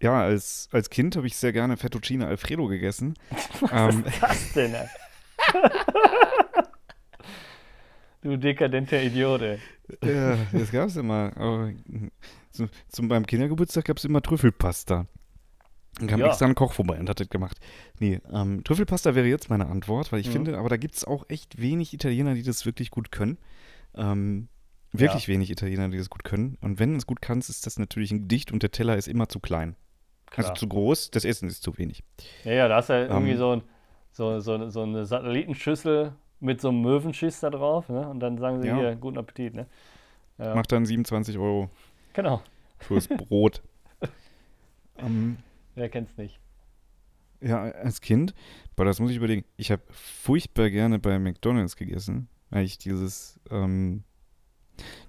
[0.00, 3.14] ja, als, als Kind habe ich sehr gerne Fettuccine Alfredo gegessen.
[3.72, 4.74] ähm, Was denn?
[4.74, 4.86] ey?
[8.22, 9.58] du dekadenter Idiot, ey.
[10.04, 11.32] ja, das gab es immer.
[11.36, 11.72] Aber
[12.50, 15.06] zum, zum, beim Kindergeburtstag gab es immer Trüffelpasta.
[15.98, 16.26] Dann kam Ja.
[16.28, 17.58] extra ein Koch vorbei und hat das gemacht.
[17.98, 20.32] Nee, ähm, Trüffelpasta wäre jetzt meine Antwort, weil ich Mhm.
[20.32, 23.38] finde, aber da gibt es auch echt wenig Italiener, die das wirklich gut können.
[23.94, 24.48] Ähm,
[24.92, 26.56] wirklich wenig Italiener, die das gut können.
[26.60, 29.08] Und wenn du es gut kannst, ist das natürlich ein Gedicht und der Teller ist
[29.08, 29.76] immer zu klein.
[30.30, 30.54] Also Klar.
[30.54, 32.02] zu groß, das Essen ist zu wenig.
[32.44, 33.38] Ja, ja, da hast du ja irgendwie Ähm.
[33.38, 33.62] so, ein,
[34.12, 37.88] so, so, so eine Satellitenschüssel mit so einem Möwenschiss da drauf.
[37.88, 38.08] Ne?
[38.08, 38.76] Und dann sagen sie Ja.
[38.76, 39.54] hier, guten Appetit.
[39.54, 39.66] Ne?
[40.38, 41.68] Ja, Macht dann 27 Euro
[42.12, 42.42] genau.
[42.78, 43.60] fürs Brot.
[44.98, 45.38] ähm,
[45.74, 46.38] Wer kennt's nicht?
[47.42, 48.34] ja, als Kind,
[48.76, 49.44] boah, das muss ich überlegen.
[49.56, 54.04] Ich habe furchtbar gerne bei McDonalds gegessen, weil ich dieses, ähm,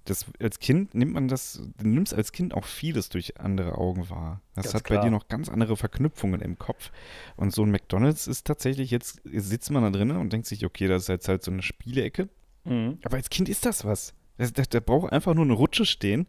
[0.06, 4.10] das als Kind nimmt man das, du nimmst als Kind auch vieles durch andere Augen
[4.10, 4.42] wahr.
[4.56, 5.04] Das Ganz hat bei klar.
[5.06, 6.92] dir noch ganz andere Verknüpfungen im Kopf.
[7.36, 10.88] Und so ein McDonalds ist tatsächlich jetzt, sitzt man da drinnen und denkt sich, okay,
[10.88, 12.30] das ist jetzt halt so eine Spielecke.
[12.64, 13.00] Mhm.
[13.04, 14.14] Aber als Kind ist das was.
[14.38, 16.28] Der braucht einfach nur eine Rutsche stehen.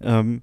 [0.00, 0.42] Ähm,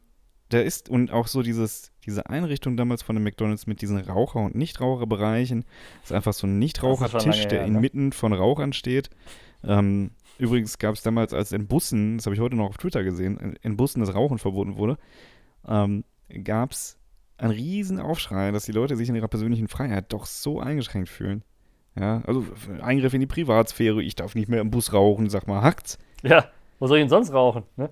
[0.50, 4.40] da ist und auch so dieses, diese Einrichtung damals von dem McDonalds mit diesen Raucher-
[4.40, 5.64] und Nichtraucherbereichen.
[6.04, 7.78] ist einfach so ein Nichtrauchertisch, der her, ne?
[7.78, 9.10] inmitten von Rauchern steht.
[9.64, 13.04] Ähm, übrigens gab es damals, als in Bussen, das habe ich heute noch auf Twitter
[13.04, 14.98] gesehen, in, in Bussen das Rauchen verboten wurde,
[15.68, 16.04] ähm,
[16.44, 16.98] gab es
[17.38, 21.44] einen riesen Aufschrei, dass die Leute sich in ihrer persönlichen Freiheit doch so eingeschränkt fühlen.
[21.98, 22.46] Ja, also
[22.82, 25.98] Eingriff in die Privatsphäre, ich darf nicht mehr im Bus rauchen, sag mal, hackt's?
[26.24, 26.50] Ja,
[26.80, 27.64] wo soll ich denn sonst rauchen?
[27.76, 27.90] Ne?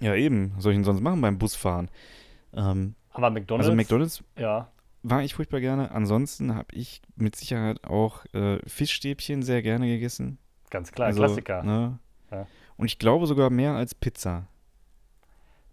[0.00, 0.52] Ja, eben.
[0.56, 1.90] Was soll ich denn sonst machen beim Busfahren?
[2.54, 4.70] Ähm, Aber McDonalds, also McDonalds ja,
[5.02, 5.90] war ich furchtbar gerne.
[5.90, 10.38] Ansonsten habe ich mit Sicherheit auch äh, Fischstäbchen sehr gerne gegessen.
[10.74, 11.62] Ganz klar, also, Klassiker.
[11.62, 11.98] Ne?
[12.30, 12.46] Ja.
[12.76, 14.44] Und ich glaube sogar mehr als Pizza.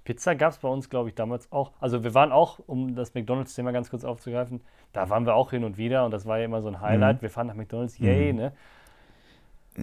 [0.04, 1.72] Pizza gab es bei uns, glaube ich, damals auch.
[1.80, 4.62] Also wir waren auch, um das McDonalds-Thema ganz kurz aufzugreifen,
[4.94, 7.22] da waren wir auch hin und wieder und das war ja immer so ein Highlight.
[7.22, 8.40] Wir fahren nach McDonalds, yay, Mhm.
[8.40, 8.54] ne?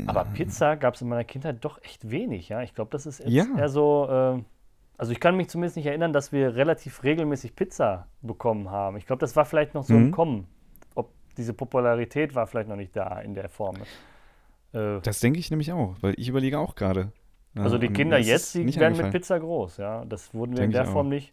[0.06, 2.62] Aber Pizza gab es in meiner Kindheit doch echt wenig, ja.
[2.62, 3.44] Ich glaube, das ist jetzt Ja.
[3.56, 4.42] eher so, äh,
[4.98, 8.96] also ich kann mich zumindest nicht erinnern, dass wir relativ regelmäßig Pizza bekommen haben.
[8.98, 10.10] Ich glaube, das war vielleicht noch so im Mhm.
[10.10, 10.46] Kommen.
[10.94, 13.76] Ob diese Popularität war vielleicht noch nicht da in der Form.
[14.72, 17.12] Äh, Das denke ich nämlich auch, weil ich überlege auch gerade.
[17.54, 19.10] Ja, also die und Kinder jetzt, die werden mit.
[19.10, 20.04] Pizza groß, ja.
[20.04, 20.92] Das wurden wir in Denk ich der.
[20.92, 21.32] Form nicht.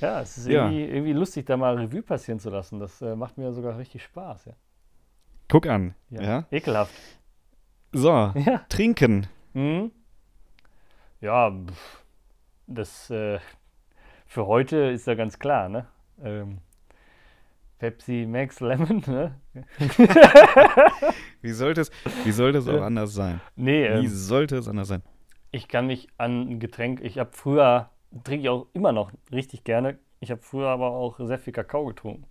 [0.00, 0.64] Ja, es ist Ja.
[0.68, 2.78] irgendwie, irgendwie lustig, da mal Revue passieren zu lassen.
[2.80, 4.52] Das äh, macht mir sogar richtig Spaß, ja.
[5.48, 5.94] Guck an.
[6.10, 6.22] Ja.
[6.22, 6.46] Ja.
[6.50, 6.92] Ekelhaft.
[7.92, 8.64] So, Ja.
[8.68, 9.26] trinken.
[9.54, 9.92] Mhm.
[11.20, 11.52] Ja,
[12.66, 13.38] das äh,
[14.26, 15.86] für heute ist ja ganz klar, ne?
[16.22, 16.58] Ähm,
[17.82, 19.34] Pepsi Max Lemon, ne?
[21.40, 21.90] Wie sollte es,
[22.24, 23.40] wie sollte es auch anders sein?
[23.56, 25.02] Nee, Wie ähm, sollte es anders sein?
[25.50, 27.90] ich kann mich an ein Getränk, ich habe früher,
[28.22, 31.84] trinke ich auch immer noch richtig gerne, ich habe früher aber auch sehr viel Kakao
[31.86, 32.24] getrunken.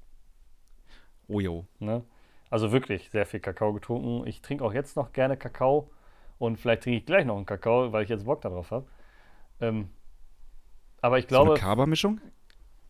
[1.28, 1.66] Oh jo.
[1.80, 2.06] Ne?
[2.50, 4.26] Also wirklich sehr viel Kakao getrunken.
[4.28, 5.92] Ich trinke auch jetzt noch gerne Kakao
[6.40, 8.88] und vielleicht trinke ich gleich noch einen Kakao, weil ich jetzt Bock darauf habe.
[9.60, 9.90] Ähm,
[11.02, 11.48] aber ich glaube.
[11.48, 12.22] so eine Kaba-Mischung?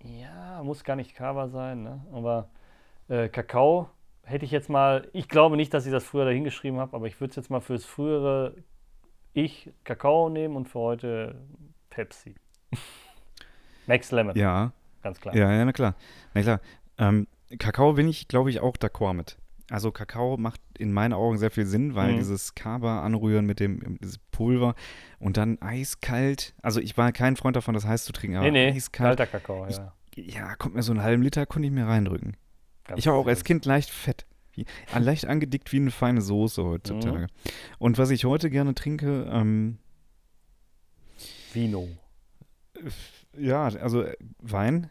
[0.03, 2.05] Ja, muss gar nicht Kaba sein, ne?
[2.11, 2.49] Aber
[3.07, 3.89] äh, Kakao
[4.23, 5.07] hätte ich jetzt mal.
[5.13, 7.61] Ich glaube nicht, dass ich das früher dahingeschrieben habe, aber ich würde es jetzt mal
[7.61, 8.55] fürs frühere
[9.33, 11.41] Ich Kakao nehmen und für heute
[11.89, 12.35] Pepsi.
[13.87, 14.35] Max Lemon.
[14.35, 14.71] Ja.
[15.03, 15.35] Ganz klar.
[15.35, 15.95] Ja, ja, na klar.
[16.33, 16.61] Na klar.
[16.97, 19.37] Ähm, Kakao bin ich, glaube ich, auch d'accord mit.
[19.71, 22.17] Also Kakao macht in meinen Augen sehr viel Sinn, weil Mhm.
[22.17, 24.75] dieses Kaba anrühren mit dem dieses Pulver
[25.19, 26.53] und dann eiskalt.
[26.61, 29.17] Also ich war kein Freund davon, das heiß zu trinken, aber nee, nee, eiskalt.
[29.17, 29.93] kalter Kakao, Ich- ja.
[30.17, 32.35] Ja, kommt mir so einen halben Liter, konnte ich mir reindrücken.
[32.85, 33.45] Ganz ich war auch als.
[33.45, 34.25] Kind leicht fett.
[34.53, 37.27] Wie, ah, leicht angedickt wie eine feine Soße heutzutage.
[37.79, 39.77] Und was ich heute gerne trinke, ähm,
[41.53, 41.87] Vino.
[43.37, 44.89] ja, also äh, Wein.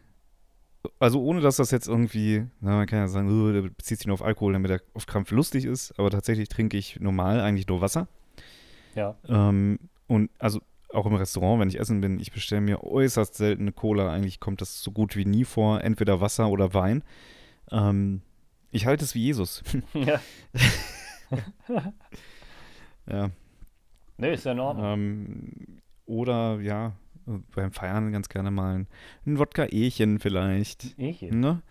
[0.99, 4.07] Also ohne, dass das jetzt irgendwie, na, man kann ja sagen, uh, der bezieht sich
[4.07, 7.67] nur auf Alkohol, damit er auf Krampf lustig ist, aber tatsächlich trinke ich normal eigentlich
[7.67, 8.09] nur Wasser.
[8.95, 9.17] Ja.
[9.29, 10.61] Ähm, und also
[10.93, 14.11] auch im Restaurant, wenn ich essen bin, ich bestelle mir äußerst selten eine Cola.
[14.11, 17.03] Eigentlich kommt das so gut wie nie vor, entweder Wasser oder Wein.
[17.71, 18.23] Ähm,
[18.71, 19.63] ich halte es wie Jesus.
[19.95, 20.21] ja.
[23.07, 23.31] ja.
[24.17, 24.87] Nee, ist ja in Ordnung.
[24.87, 25.53] Ähm,
[26.07, 26.93] oder ja,
[27.55, 28.87] beim Feiern ganz gerne mal ein,
[29.27, 30.95] ein Wodka-Echen vielleicht.
[30.99, 31.35] Ich hier.
[31.35, 31.63] Ne?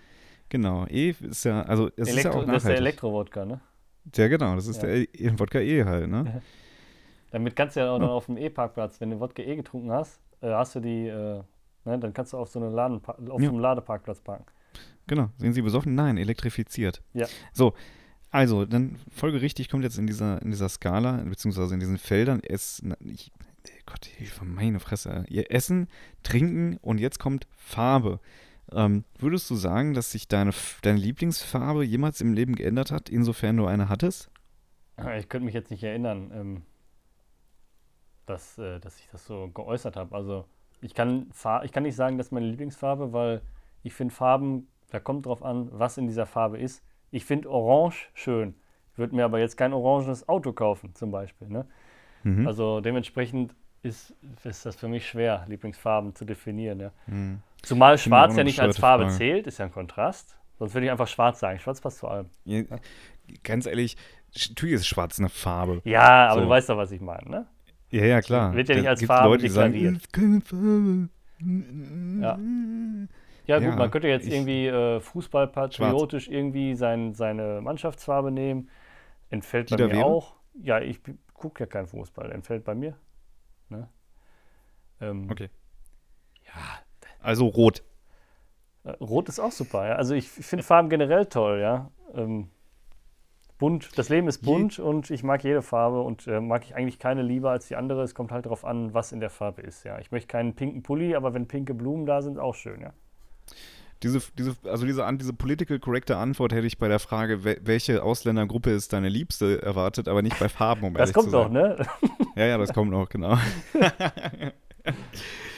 [0.50, 0.86] Genau.
[0.88, 2.78] E ist ja, also es ist ja Elektro, auch das ist der nachhaltig.
[2.82, 3.62] Elektrowodka, ne?
[4.16, 4.88] Ja, genau, das ist Ja.
[4.90, 6.42] der E- Wodka E halt, ne?
[7.32, 10.20] Damit kannst du ja auch noch auf dem E-Parkplatz, wenn du Wodka E getrunken hast,
[10.42, 11.44] äh, hast du die, äh,
[11.86, 13.26] ne, dann kannst du auf so eine Laden auf Ja.
[13.28, 14.46] so einem Ladeparkplatz parken.
[15.06, 15.30] Genau.
[15.38, 15.94] Sind Sie besoffen?
[15.96, 17.02] Nein, elektrifiziert.
[17.14, 17.28] Ja.
[17.54, 17.74] So,
[18.32, 22.82] also, dann folgerichtig kommt jetzt in dieser, in dieser Skala, beziehungsweise in diesen Feldern, es,
[23.02, 23.32] ich,
[23.86, 25.26] Gott, Hilfe, meine Fresse.
[25.30, 25.88] Ihr Essen,
[26.24, 28.20] Trinken und jetzt kommt Farbe.
[28.72, 33.58] Ähm, würdest du sagen, dass sich deine, deine Lieblingsfarbe jemals im Leben geändert hat, insofern
[33.58, 34.30] du eine hattest?
[35.18, 36.62] Ich könnte mich jetzt nicht erinnern, ähm,
[38.26, 40.16] dass, äh, dass ich das so geäußert habe.
[40.16, 40.46] Also
[40.82, 41.32] ich kann,
[41.64, 43.42] ich kann nicht sagen, das ist meine Lieblingsfarbe, weil
[43.84, 46.84] ich finde Farben, da kommt drauf an, was in dieser Farbe ist.
[47.12, 48.56] Ich finde Orange schön.
[48.96, 51.48] Würde mir aber jetzt kein orangenes Auto kaufen, zum Beispiel.
[51.48, 51.66] Ne?
[52.24, 52.48] Mhm.
[52.48, 56.80] Also dementsprechend ist, ist das für mich schwer, Lieblingsfarben zu definieren.
[56.80, 56.92] Ja.
[57.08, 57.40] Mhm.
[57.62, 59.18] Zumal Schwarz ja nicht als Farbe Frage.
[59.18, 60.36] zählt, ist ja ein Kontrast.
[60.58, 61.60] Sonst würde ich einfach Schwarz sagen.
[61.60, 62.26] Schwarz passt zu allem.
[62.44, 62.64] Ja,
[63.44, 63.96] ganz ehrlich,
[64.50, 65.82] natürlich ist schwarz eine Farbe.
[65.86, 66.46] Ja, aber So.
[66.46, 67.46] du weißt doch, was ich meine, ne?
[67.92, 68.54] Ja, ja, klar.
[68.54, 69.96] Wird ja nicht Da als Farbe Leute, sagen, deklariert.
[69.96, 71.10] "Das ist keine Farbe.
[72.22, 72.38] Ja.
[73.48, 78.70] Ja, gut, Ja, man könnte jetzt irgendwie äh, fußballpatriotisch irgendwie sein, seine Mannschaftsfarbe nehmen.
[79.32, 80.36] Entfällt bei mir auch.
[80.62, 81.00] Ja, ich
[81.40, 82.32] gucke ja keinen Fußball.
[82.32, 82.96] Entfällt bei mir.
[83.70, 83.90] Ne?
[85.02, 85.50] Ähm, Okay.
[86.46, 86.80] Ja,
[87.22, 87.84] Also rot.
[88.84, 89.88] äh, Rot ist auch super.
[89.88, 89.96] Ja?
[89.96, 91.92] Also ich finde Farben generell toll, ja.
[92.14, 92.50] Ähm,
[93.58, 96.76] bunt, das Leben ist Je- bunt und ich mag jede Farbe und äh, mag ich
[96.76, 98.04] eigentlich keine lieber als die andere.
[98.04, 100.00] Es kommt halt darauf an, was in der Farbe ist, ja.
[100.00, 102.94] Ich möchte keinen pinken Pulli, aber wenn pinke Blumen da sind, auch schön, ja.
[104.02, 108.02] Diese, diese, also diese, diese political correcte Antwort hätte ich bei der Frage, wel- welche
[108.02, 111.44] Ausländergruppe ist deine Liebste, erwartet, aber nicht bei Farben, um Das ehrlich kommt zu doch,
[111.46, 111.54] sein.
[111.54, 111.76] ne?
[112.36, 113.38] Ja, ja, das kommt noch, genau.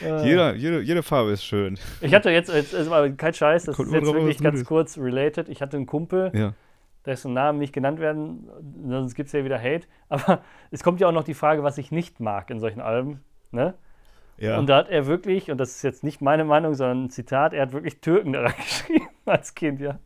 [0.02, 1.78] Äh, Jeder, jede, jede Farbe ist schön.
[2.00, 4.98] Ich hatte jetzt, jetzt ist mal kein Scheiß, das Kommt ist jetzt wirklich ganz kurz
[4.98, 5.48] related.
[5.48, 6.54] Ich hatte einen Kumpel, Ja.
[7.06, 8.48] dessen Namen nicht genannt werden,
[8.88, 9.86] sonst gibt es ja wieder Hate.
[10.08, 13.20] Aber es kommt ja auch noch die Frage, was ich nicht mag in solchen Alben.
[13.52, 13.74] Ne?
[14.42, 14.58] Ja.
[14.58, 17.52] Und da hat er wirklich, und das ist jetzt nicht meine Meinung, sondern ein Zitat,
[17.52, 19.98] er hat wirklich Türken daran geschrieben als Kind, ja.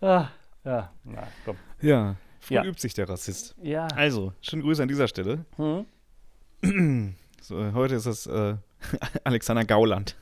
[0.00, 0.28] Ah,
[0.64, 1.56] ja, na, komm.
[1.80, 2.16] ja.
[2.40, 2.64] Früh Ja.
[2.64, 3.56] übt sich der Rassist.
[3.62, 3.86] Ja.
[3.94, 5.44] Also, schöne Grüße an dieser Stelle.
[5.56, 5.86] Hm?
[7.40, 8.56] So, heute ist es äh,
[9.24, 10.16] Alexander Gauland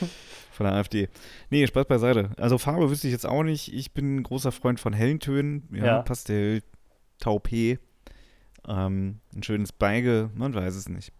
[0.52, 1.08] von der AfD.
[1.50, 2.30] Nee, Spaß beiseite.
[2.38, 3.74] Also Farbe wüsste ich jetzt auch nicht.
[3.74, 5.68] Ich bin ein großer Freund von hellen Tönen.
[5.72, 6.02] Ja, Ja.
[6.02, 6.62] Pastell,
[7.20, 7.78] Taupé,
[8.66, 11.12] ähm, ein schönes Beige, man weiß es nicht.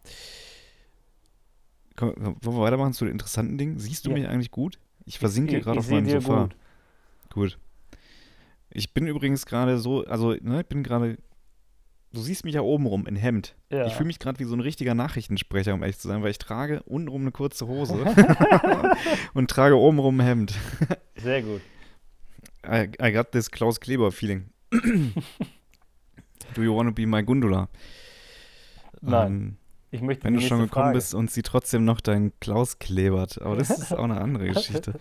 [2.01, 3.79] Wollen wir weitermachen zu den interessanten Dingen?
[3.79, 4.17] Siehst du Ja.
[4.17, 4.79] mich eigentlich gut?
[5.07, 6.45] Ich versinke gerade auf meinem Sofa.
[6.45, 6.57] gut.
[7.31, 7.59] Gut.
[8.71, 11.19] Ich bin übrigens gerade so, also, ne, ich bin gerade,
[12.13, 13.57] du siehst mich ja oben rum in Hemd.
[13.71, 13.87] Ja.
[13.87, 16.39] Ich fühle mich gerade wie so ein richtiger Nachrichtensprecher, um ehrlich zu sein, weil ich
[16.39, 17.95] trage untenrum eine kurze Hose
[19.35, 20.55] und trage obenrum ein Hemd.
[21.17, 21.61] Sehr gut.
[22.65, 24.51] I, I got this Klaus Kleber Feeling.
[26.55, 27.69] Do you wanna be my Gundula?
[29.01, 29.27] Nein.
[29.33, 29.57] Ähm,
[29.91, 30.95] Ich möchte wenn du schon gekommen Frage.
[30.97, 33.41] bist und sie trotzdem noch deinen Klaus klebert.
[33.43, 34.95] Aber das ist auch eine andere Geschichte.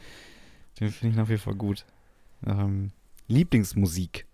[0.79, 1.85] Den finde ich nach wie vor gut.
[2.45, 2.91] Ähm,
[3.27, 4.25] Lieblingsmusik.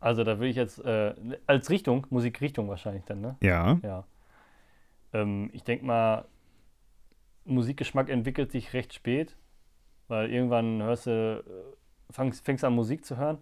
[0.00, 1.14] Also da will ich jetzt äh,
[1.46, 3.36] als Richtung, Musikrichtung wahrscheinlich dann, ne?
[3.40, 3.78] Ja.
[3.82, 4.04] Ja.
[5.14, 6.26] Ähm, ich denke mal,
[7.46, 9.34] Musikgeschmack entwickelt sich recht spät,
[10.08, 13.38] weil irgendwann hörst du äh, fängst, fängst an Musik zu hören.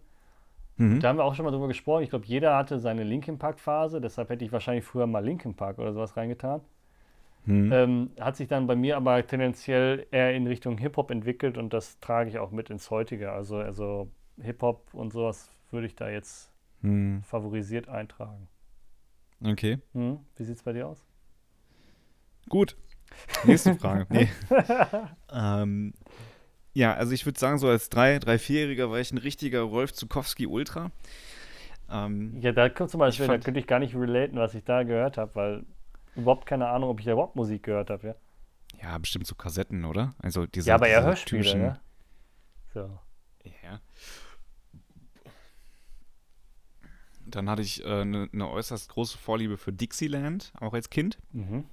[0.76, 1.00] Mhm.
[1.00, 2.02] Da haben wir auch schon mal drüber gesprochen.
[2.02, 5.54] Ich glaube, jeder hatte seine Linkin Park Phase, deshalb hätte ich wahrscheinlich früher mal Linkin
[5.54, 6.60] Park oder sowas reingetan.
[7.44, 7.72] Mhm.
[7.72, 11.98] Ähm, hat sich dann bei mir aber tendenziell eher in Richtung Hip-Hop entwickelt und das
[12.00, 13.32] trage ich auch mit ins heutige.
[13.32, 14.08] Also, also
[14.40, 16.50] Hip-Hop und sowas würde ich da jetzt
[16.82, 17.22] Mhm.
[17.22, 18.48] favorisiert eintragen.
[19.44, 20.20] Okay, Hm?
[20.36, 21.04] Wie sieht es bei dir aus?
[22.48, 22.76] gut.
[23.44, 24.06] Nächste Frage.
[24.08, 24.28] Nee.
[25.32, 25.94] ähm,
[26.74, 29.92] ja, also ich würde sagen, so als drei, drei, vierjähriger war ich ein richtiger Rolf
[29.92, 30.90] Zukowski Ultra.
[31.90, 34.82] Ähm, Ja, da kommt zum Beispiel, da könnte ich gar nicht relaten, was ich da
[34.82, 35.64] gehört habe, weil
[36.16, 38.14] überhaupt keine Ahnung, ob ich da überhaupt Musik gehört habe, ja.
[38.82, 40.14] ja, bestimmt so Kassetten, oder?
[40.18, 41.80] Also diese, Ja, aber diese Hörspiele, typischen- ne?
[42.72, 42.98] So.
[43.62, 43.80] Ja.
[47.26, 51.18] Dann hatte ich eine äh, ne ne äußerst große Vorliebe für Dixieland, auch als Kind.
[51.32, 51.64] Mhm.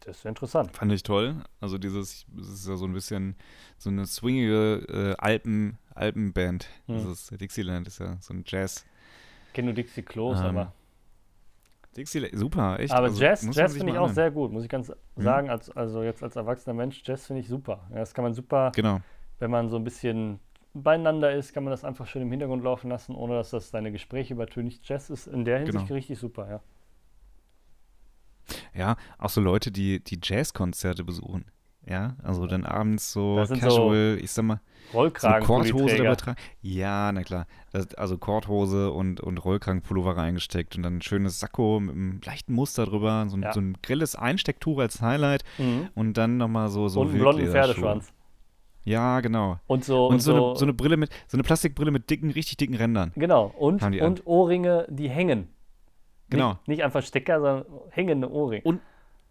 [0.00, 0.70] Das ist interessant.
[0.76, 1.36] Fand ich toll.
[1.60, 3.34] Also dieses, das ist ja so ein bisschen
[3.78, 6.68] so eine swingige äh, Alpen, Alpenband.
[6.86, 6.94] Hm.
[6.96, 8.84] Das ist, Dixieland ist ja so ein Jazz.
[9.48, 10.72] Ich kenne nur Dixie Klos, Ähm, aber.
[11.96, 12.92] Dixieland, super, echt.
[12.92, 15.48] Aber also, Jazz, Jazz finde ich auch sehr gut, muss ich ganz sagen.
[15.48, 17.86] Als, also jetzt als erwachsener Mensch, Jazz finde ich super.
[17.90, 19.00] Ja, das kann man super, Genau.
[19.38, 20.38] wenn man so ein bisschen
[20.74, 23.92] beieinander ist, kann man das einfach schön im Hintergrund laufen lassen, ohne dass das deine
[23.92, 24.86] Gespräche übertönigt.
[24.86, 25.94] Jazz ist in der Hinsicht Genau.
[25.94, 26.60] richtig super, ja.
[28.74, 31.46] Ja, auch so Leute, die, die Jazzkonzerte besuchen.
[31.88, 36.16] Ja, also dann abends so sind so casual, ich sag mal, so Rollkragen, Korthose dabei
[36.16, 36.36] tragen.
[36.60, 37.46] Ja, na klar.
[37.70, 42.54] Das, also Korthose und, und Rollkragenpullover reingesteckt und dann ein schönes Sakko mit einem leichten
[42.54, 43.52] Muster drüber, so ein, Ja.
[43.52, 45.88] so ein grelles Einstecktuch als Highlight mhm.
[45.94, 47.46] und dann nochmal so, so Und einen blonden.
[47.46, 48.12] Pferdeschwanz.
[48.84, 49.58] Ja, genau.
[49.68, 52.56] Und so, Und, so, Eine, so eine Brille mit, so eine Plastikbrille mit dicken, richtig
[52.56, 53.12] dicken Rändern.
[53.14, 53.98] Genau, und, an.
[54.00, 55.48] und Ohrringe, die hängen.
[56.30, 56.50] Genau.
[56.50, 58.62] Nicht, nicht einfach Stecker, sondern hängende Ohrringe.
[58.62, 58.80] Und-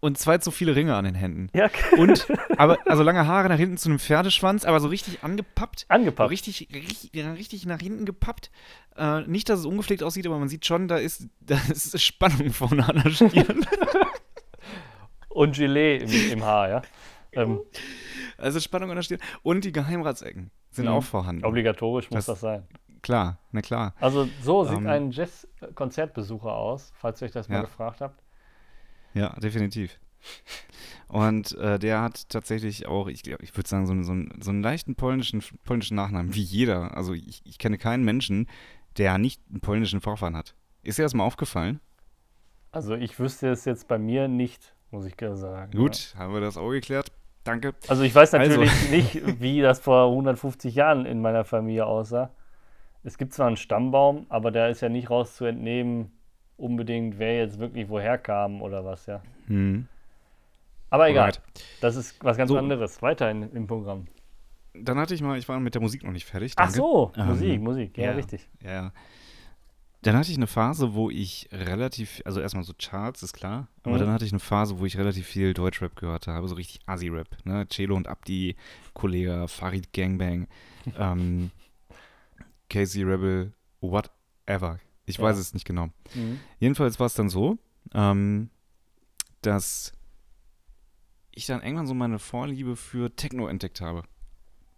[0.00, 1.48] Und zwei zu viele Ringe an den Händen.
[1.54, 2.26] ja, Und,
[2.58, 5.86] aber, also lange Haare nach hinten zu einem Pferdeschwanz, aber so richtig angepappt.
[5.88, 6.30] Angepappt.
[6.30, 8.50] richtig, richtig, richtig nach hinten gepappt.
[8.96, 12.52] Äh, nicht, dass es ungepflegt aussieht, aber man sieht schon, da ist, da ist Spannung
[12.52, 13.66] vorne an der Stirn.
[15.28, 16.82] Und Gelee im, im Haar, ja.
[17.32, 17.60] Ähm,
[18.38, 19.20] also Spannung an der Stirn.
[19.42, 20.92] Und die Geheimratsecken sind Mhm.
[20.92, 21.44] auch vorhanden.
[21.44, 22.66] obligatorisch muss Das- das sein.
[23.02, 23.94] Klar, na klar.
[24.00, 27.60] Also so sieht Ähm, ein Jazz-Konzertbesucher aus, falls ihr euch das mal Ja.
[27.62, 28.22] gefragt habt.
[29.14, 29.98] Ja, definitiv.
[31.08, 34.62] Und äh, der hat tatsächlich auch, ich, ich würde sagen, so, einen- so, so einen
[34.62, 36.96] leichten polnischen, polnischen Nachnamen, wie jeder.
[36.96, 38.48] Also ich, ich kenne keinen Menschen,
[38.98, 40.54] der nicht einen polnischen Vorfahren hat.
[40.82, 41.80] Ist dir das mal aufgefallen?
[42.72, 45.70] Also ich wüsste es jetzt bei mir nicht, muss ich gerne sagen.
[45.76, 47.12] Gut, haben wir das auch geklärt.
[47.44, 47.68] Danke.
[47.68, 47.74] Ja.
[47.90, 52.30] Also ich weiß Also- natürlich nicht, wie das vor 150 Jahren in meiner Familie aussah.
[53.06, 56.10] Es gibt zwar einen Stammbaum, aber da ist ja nicht raus zu entnehmen,
[56.56, 59.22] unbedingt, wer jetzt wirklich woher kam oder was, ja.
[59.46, 59.86] Hm.
[60.90, 61.40] Aber egal, Alright.
[61.80, 62.58] das ist was ganz So.
[62.58, 63.00] anderes.
[63.02, 64.06] Weiter in, im Programm.
[64.74, 66.52] Dann hatte ich mal, ich war mit der Musik noch nicht fertig.
[66.56, 66.76] Ach Danke.
[66.78, 68.12] so, Ähm, Musik, Musik, ja, ja.
[68.12, 68.48] richtig.
[68.62, 68.92] Ja.
[70.02, 73.94] Dann hatte ich eine Phase, wo ich relativ, also erstmal so Charts, ist klar, aber
[73.96, 74.00] Mhm.
[74.00, 77.28] dann hatte ich eine Phase, wo ich relativ viel Deutschrap gehört habe, so richtig Assi-Rap,
[77.44, 77.66] ne?
[77.68, 78.56] Celo und Abdi,
[78.94, 80.46] Kollega, Farid Gangbang,
[80.98, 81.50] ähm,
[82.68, 84.78] Casey Rebel, whatever.
[85.04, 85.24] Ich Ja.
[85.24, 85.88] weiß es nicht genau.
[86.14, 86.40] Mhm.
[86.58, 87.58] Jedenfalls war es dann so,
[87.94, 88.50] ähm,
[89.42, 89.92] dass
[91.30, 94.02] ich dann irgendwann so meine Vorliebe für Techno entdeckt habe.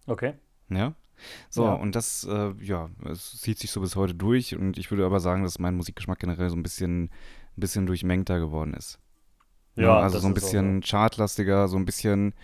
[0.07, 0.35] Okay.
[0.69, 0.95] Ja.
[1.51, 1.73] So, Ja.
[1.75, 5.19] und das, äh, ja, es zieht sich so bis heute durch und ich würde aber
[5.21, 7.11] sagen, dass mein Musikgeschmack generell so ein bisschen, ein
[7.57, 8.99] bisschen durchmengter geworden ist.
[9.77, 12.35] Ja, also so ein ist auch bisschen chartlastiger, so ein bisschen,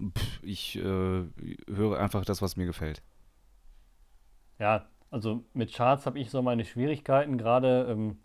[0.00, 3.02] pff, ich äh, höre einfach das, was mir gefällt.
[4.58, 8.18] Ja, also mit Charts habe ich so meine Schwierigkeiten, gerade ähm,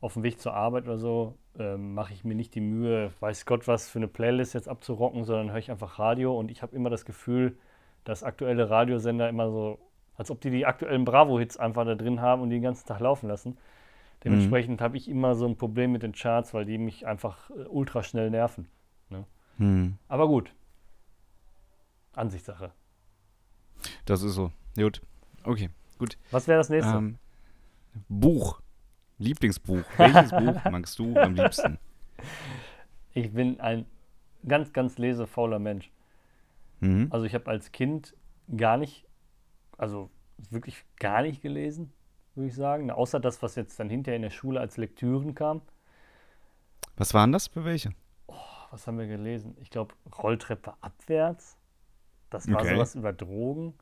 [0.00, 3.46] auf dem Weg zur Arbeit oder so, ähm, mache ich mir nicht die Mühe, weiß
[3.46, 6.74] Gott was für eine Playlist jetzt abzurocken, sondern höre ich einfach Radio und ich habe
[6.74, 7.56] immer das Gefühl,
[8.04, 9.78] dass aktuelle Radiosender immer so,
[10.16, 13.00] als ob die die aktuellen Bravo-Hits einfach da drin haben und die den ganzen Tag
[13.00, 13.56] laufen lassen.
[14.24, 17.64] Dementsprechend habe ich immer so ein Problem mit den Charts, weil die mich einfach äh,
[17.68, 18.68] ultra schnell nerven.
[19.58, 20.52] Hm, Aber gut.
[22.14, 22.72] Ansichtssache.
[24.06, 24.50] das ist so.
[24.76, 25.02] Gut.
[25.44, 25.70] Okay.
[26.30, 26.92] Was wäre das nächste?
[26.94, 27.18] Ähm,
[28.08, 28.60] Buch.
[29.18, 29.84] Lieblingsbuch.
[29.96, 31.78] Welches Buch magst du am liebsten?
[33.12, 33.86] Ich bin ein
[34.46, 35.90] ganz, ganz lesefauler Mensch.
[36.80, 37.08] Mhm.
[37.10, 38.16] Also ich habe als Kind
[38.56, 39.06] gar nicht,
[39.78, 40.10] also
[40.50, 41.92] wirklich gar nicht gelesen,
[42.34, 42.90] würde ich sagen.
[42.90, 45.62] Außer das, was jetzt dann hinterher in der Schule als Lektüren kam.
[46.96, 47.90] Was waren das für welche?
[48.70, 49.56] Was haben wir gelesen?
[49.60, 51.56] Ich glaube, Rolltreppe abwärts.
[52.30, 52.74] Das war Okay.
[52.74, 53.74] sowas über Drogen.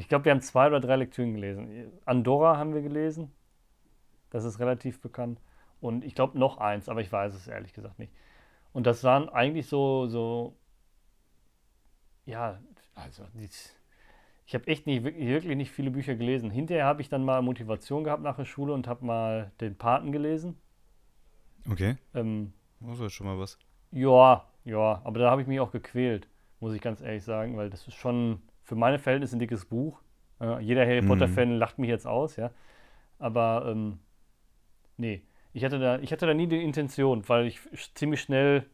[0.00, 1.92] Ich glaube, wir haben zwei oder drei Lektüren gelesen.
[2.06, 3.30] Andorra haben wir gelesen.
[4.30, 5.40] Das ist relativ bekannt.
[5.80, 8.12] Und ich glaube noch eins, aber ich weiß es ehrlich gesagt nicht.
[8.72, 10.56] Und das waren eigentlich so, so,
[12.24, 12.60] ja,
[12.94, 13.24] also
[14.46, 16.50] ich habe echt nicht, wirklich, nicht viele Bücher gelesen.
[16.50, 20.12] Hinterher habe ich dann mal Motivation gehabt nach der Schule und habe mal den Paten
[20.12, 20.56] gelesen.
[21.70, 21.96] Okay.
[22.14, 23.58] Ähm, Das ist schon mal was.
[23.92, 26.28] ja, ja, aber da habe ich mich auch gequält,
[26.60, 30.00] muss ich ganz ehrlich sagen, weil das ist schon für meine Verhältnisse ein dickes Buch.
[30.40, 31.08] Äh, jeder Harry Mhm.
[31.08, 32.52] Potter-Fan lacht mich jetzt aus, ja.
[33.18, 33.98] Aber ähm,
[34.96, 37.58] nee, ich hatte da, ich hatte da nie die Intention, weil ich
[37.96, 38.64] ziemlich schnell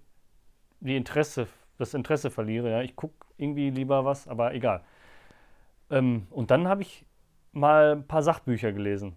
[0.81, 2.71] die Interesse, das Interesse verliere.
[2.71, 2.83] Ja.
[2.83, 4.85] Ich gucke irgendwie lieber was, aber egal.
[5.89, 7.07] Ähm, und dann habe ich
[7.53, 9.17] mal ein paar Sachbücher gelesen.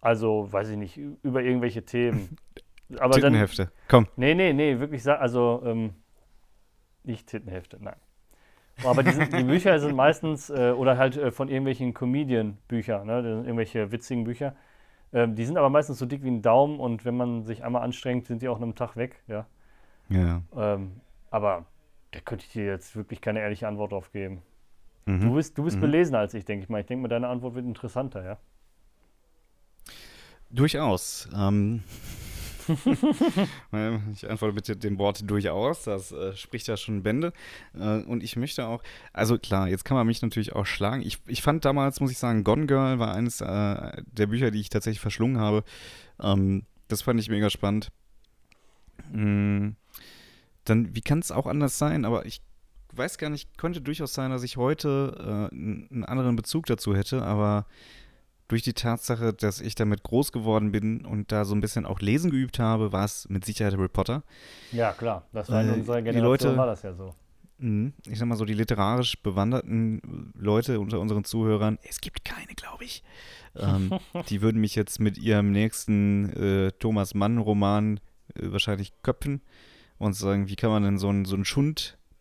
[0.00, 2.36] Also, weiß ich nicht, über irgendwelche Themen.
[2.98, 3.70] Aber dann, Tittenhefte.
[3.88, 4.06] Komm.
[4.16, 5.94] Nee, nee, nee, wirklich, also ähm,
[7.02, 7.96] nicht Tittenhefte, nein.
[8.82, 13.22] Aber die, sind, die Bücher sind meistens, äh, oder halt äh, von irgendwelchen Comedian-Büchern, ne,
[13.22, 14.54] das sind irgendwelche witzigen Bücher.
[15.12, 17.82] Ähm, die sind aber meistens so dick wie ein Daumen und wenn man sich einmal
[17.82, 19.46] anstrengt, sind die auch in einem Tag weg, ja.
[20.08, 20.42] Ja.
[20.56, 21.66] Ähm, aber
[22.10, 24.42] da könnte ich dir jetzt wirklich keine ehrliche Antwort drauf geben.
[25.06, 25.20] Mhm.
[25.20, 25.82] Du bist, du bist Mhm.
[25.82, 26.80] belesener als ich, denke ich mal.
[26.80, 28.38] Ich denke mal, deine Antwort wird interessanter, ja.
[30.50, 31.28] Durchaus.
[31.36, 31.82] Ähm,
[34.12, 35.84] ich antworte mit dem Wort durchaus.
[35.84, 37.32] Das äh, spricht ja schon Bände.
[37.74, 41.02] Äh, und ich möchte auch, also klar, jetzt kann man mich natürlich auch schlagen.
[41.02, 44.60] Ich, ich fand damals, muss ich sagen, Gone Girl war eines äh, der Bücher, die
[44.60, 45.64] ich tatsächlich verschlungen habe.
[46.20, 47.90] Ähm, das fand ich mega spannend.
[49.12, 49.70] Mm,
[50.64, 52.04] dann, wie kann es auch anders sein?
[52.04, 52.40] Aber ich
[52.92, 57.22] weiß gar nicht, könnte durchaus sein, dass ich heute äh, einen anderen Bezug dazu hätte,
[57.22, 57.66] aber
[58.48, 62.00] durch die Tatsache, dass ich damit groß geworden bin und da so ein bisschen auch
[62.00, 64.22] lesen geübt habe, war es mit Sicherheit Harry Potter.
[64.72, 65.26] Ja, klar.
[65.32, 67.14] Das war in unserer die Generation Leute- war das ja so.
[67.58, 67.92] Mhm.
[68.06, 72.84] Ich sag mal so, die literarisch bewanderten Leute unter unseren Zuhörern, es gibt keine, glaube
[72.84, 73.02] ich,
[73.56, 73.90] ähm,
[74.28, 78.00] die würden mich jetzt mit ihrem nächsten äh, Thomas Mann-Roman
[78.34, 79.40] äh, wahrscheinlich köpfen
[79.98, 81.44] und sagen, wie kann man denn so ein, so ein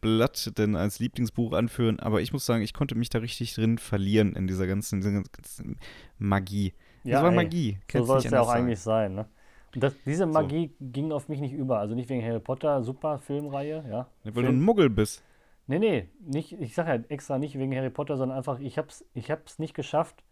[0.03, 1.99] Schundblatt denn als Lieblingsbuch anführen?
[1.99, 5.11] Aber ich muss sagen, ich konnte mich da richtig drin verlieren in dieser ganzen, dieser
[5.23, 5.77] ganzen
[6.17, 6.73] Magie.
[7.03, 7.35] Ja, das war ey.
[7.35, 7.71] Magie.
[7.73, 8.63] So Kann's soll es ja auch sagen.
[8.63, 9.25] eigentlich sein, ne?
[9.75, 11.79] Und das, diese Magie ging auf mich nicht über.
[11.79, 14.07] Also nicht wegen Harry Potter, super Filmreihe, ja.
[14.23, 14.61] Weil du ein Film.
[14.63, 15.23] Muggel bist.
[15.65, 19.03] Nee, nee, nicht, ich sage ja extra nicht wegen Harry Potter, sondern einfach, ich hab's,
[19.13, 20.23] ich hab's nicht geschafft,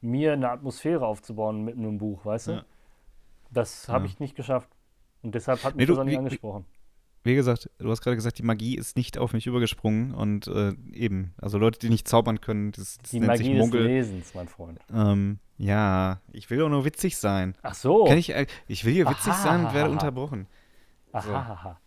[0.00, 2.52] mir eine Atmosphäre aufzubauen mit einem Buch, weißt du?
[2.52, 2.64] Ja.
[3.50, 4.10] Das habe Ja.
[4.10, 4.68] ich nicht geschafft.
[5.22, 6.64] Und deshalb hat Nee, mich du- das auch nicht wie- angesprochen.
[6.66, 6.79] Wie
[7.22, 11.34] gesagt, du hast gerade gesagt, die Magie ist nicht auf mich übergesprungen und äh, eben,
[11.38, 13.82] also Leute, die nicht zaubern können, das, das Die nennt Magie sich des Muggel.
[13.84, 14.80] Lesens, mein Freund.
[14.92, 17.54] Ähm, ja, ich will doch nur witzig sein.
[17.62, 18.04] Ach so.
[18.04, 19.92] Kann ich, äh, ich will hier witzig sein und werde Aha.
[19.92, 20.46] unterbrochen.
[21.12, 21.18] so.
[21.18, 21.78] Aha.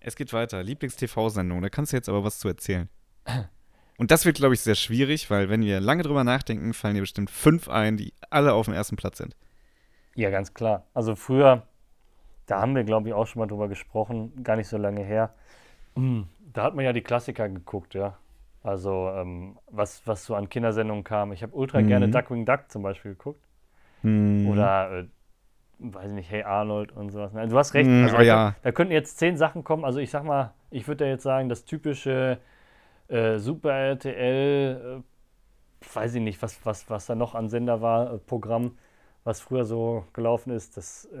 [0.00, 0.62] Es geht weiter.
[0.62, 2.88] Lieblings-TV-Sendung, da kannst du jetzt aber was zu erzählen.
[3.98, 7.02] Und das wird, glaube ich, sehr schwierig, weil wenn wir lange drüber nachdenken, fallen dir
[7.02, 9.36] bestimmt fünf ein, die alle auf dem ersten Platz sind.
[10.14, 10.86] Ja, ganz klar.
[10.92, 11.66] Also früher,
[12.46, 15.34] da haben wir, glaube ich, auch schon mal drüber gesprochen, gar nicht so lange her.
[15.96, 18.16] Mm, Da hat man ja die Klassiker geguckt, ja.
[18.62, 21.32] Also ähm, was, was so an Kindersendungen kam.
[21.32, 21.88] Ich habe ultra Mhm.
[21.88, 23.40] gerne Duckwing Duck zum Beispiel geguckt.
[24.02, 24.48] Hm.
[24.50, 25.04] Oder, äh,
[25.80, 27.32] weiß ich nicht, Hey Arnold und sowas.
[27.34, 27.88] Nein, du hast recht.
[27.88, 28.54] Mm, Also, oh da, ja.
[28.62, 29.84] da könnten jetzt zehn Sachen kommen.
[29.84, 32.38] Also ich sag mal, ich würde da jetzt sagen, das typische
[33.08, 35.02] äh, Super RTL,
[35.82, 38.78] äh, weiß ich nicht, was, was, was da noch an Sender war, äh, Programm,
[39.24, 41.18] was früher so gelaufen ist, das, äh,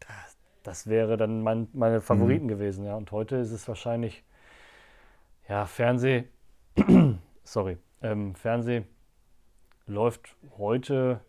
[0.00, 0.33] das,
[0.64, 2.96] das wäre dann mein, meine Favoriten gewesen, ja.
[2.96, 4.24] Und heute ist es wahrscheinlich,
[5.48, 6.24] ja, Fernseh,
[7.44, 8.82] sorry, ähm, Fernseh
[9.86, 11.20] läuft heute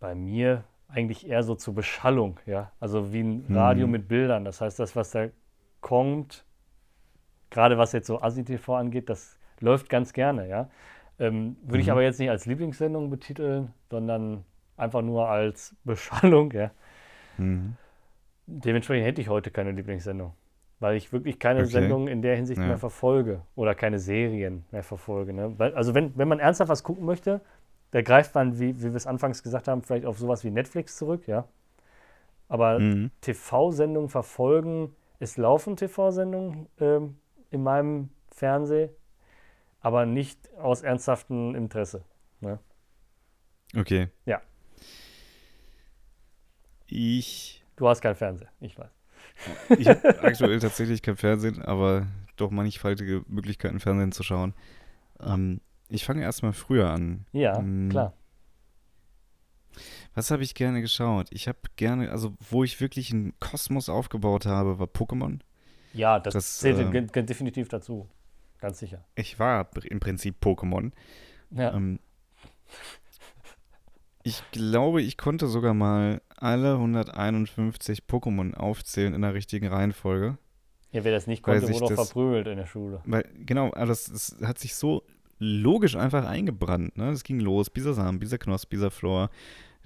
[0.00, 2.72] bei mir eigentlich eher so zur Beschallung, ja.
[2.80, 3.92] Also wie ein Radio Mhm.
[3.92, 4.44] mit Bildern.
[4.44, 5.28] Das heißt, das, was da
[5.80, 6.44] kommt,
[7.50, 10.68] gerade was jetzt so ASI-TV angeht, das läuft ganz gerne, ja.
[11.20, 11.92] Ähm, würde ich Mhm.
[11.92, 14.44] aber jetzt nicht als Lieblingssendung betiteln, sondern
[14.76, 16.70] einfach nur als Beschallung, ja.
[17.40, 17.76] Mhm.
[18.46, 20.32] Dementsprechend hätte ich heute keine Lieblingssendung,
[20.80, 21.70] weil ich wirklich keine Okay.
[21.70, 22.68] Sendung in der Hinsicht Ja.
[22.68, 25.32] mehr verfolge oder keine Serien mehr verfolge.
[25.32, 25.54] Ne?
[25.58, 27.40] Weil, also wenn, wenn man ernsthaft was gucken möchte,
[27.92, 30.96] da greift man, wie, wie wir es anfangs gesagt haben, vielleicht auf sowas wie Netflix
[30.96, 31.46] zurück, ja.
[32.48, 33.10] Aber Mhm.
[33.20, 37.18] TV-Sendungen verfolgen, es laufen TV-Sendungen ähm,
[37.50, 38.90] in meinem Fernseh,
[39.80, 42.02] aber nicht aus ernsthaftem Interesse.
[43.76, 44.08] Okay.
[44.26, 44.40] Ja.
[46.90, 48.90] Ich, Du hast kein Fernseher, ich weiß.
[49.78, 54.54] ich habe aktuell tatsächlich kein Fernsehen, aber doch mannigfaltige Möglichkeiten, Fernsehen zu schauen.
[55.20, 57.24] Ähm, ich fange erstmal früher an.
[57.32, 57.88] Ja, Mm.
[57.88, 58.12] klar.
[60.14, 61.28] Was habe ich gerne geschaut?
[61.30, 65.38] Ich habe gerne, also wo ich wirklich einen Kosmos aufgebaut habe, war Pokémon.
[65.92, 68.08] Ja, das, Das, zählt äh, definitiv dazu.
[68.58, 69.04] Ganz sicher.
[69.14, 70.90] Ich war im Prinzip Pokémon.
[71.52, 71.72] Ja.
[71.74, 72.00] Ähm,
[74.22, 80.38] ich glaube, ich konnte sogar mal alle 151 Pokémon aufzählen in der richtigen Reihenfolge.
[80.92, 83.00] Ja, wer das nicht konnte, wurde auch das- verprügelt in der Schule.
[83.04, 85.02] Weil, genau, aber das, das hat sich so
[85.38, 86.96] logisch einfach eingebrannt.
[86.98, 87.10] Ne?
[87.10, 89.30] Es ging los, Bisasam, Bisaknosp, Bisaflor.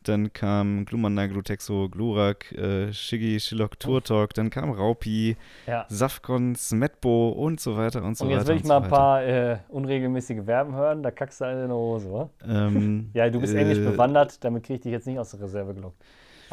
[0.03, 4.35] Dann kam Glumanda, Glutexo, Glurak, äh, Shiggy, Shilok, Turtok.
[4.35, 5.37] Dann kam Raupi,
[5.67, 5.87] Ja.
[5.89, 8.41] Safkon, Smetbo und so weiter und so Und weiter.
[8.41, 11.47] jetzt will ich und mal so ein paar äh, unregelmäßige Verben hören, da kackst du
[11.47, 12.29] alle in die Hose, wa?
[12.47, 15.41] Ähm, Ja, du bist äh, englisch bewandert, damit kriege ich dich jetzt nicht aus der
[15.41, 16.03] Reserve gelockt.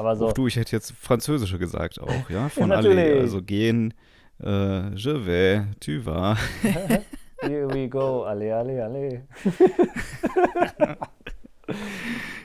[0.02, 3.20] Aber so, Auch du, ich hätte jetzt Französische gesagt auch, ja, von alle.
[3.20, 3.93] Also gehen,
[4.41, 6.39] äh, je vais, tu vas.
[7.43, 9.28] here we go, alle, alle, alle.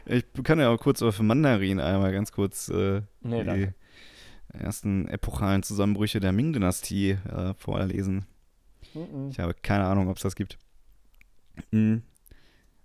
[0.05, 3.75] Ich kann ja auch kurz auf Mandarin einmal ganz kurz äh, Nee, die danke.
[4.53, 8.27] ersten epochalen Zusammenbrüche der Ming-Dynastie äh, vorlesen.
[8.95, 9.31] Mhm.
[9.31, 10.59] Ich habe keine Ahnung, ob es das gibt.
[11.73, 11.97] Mm.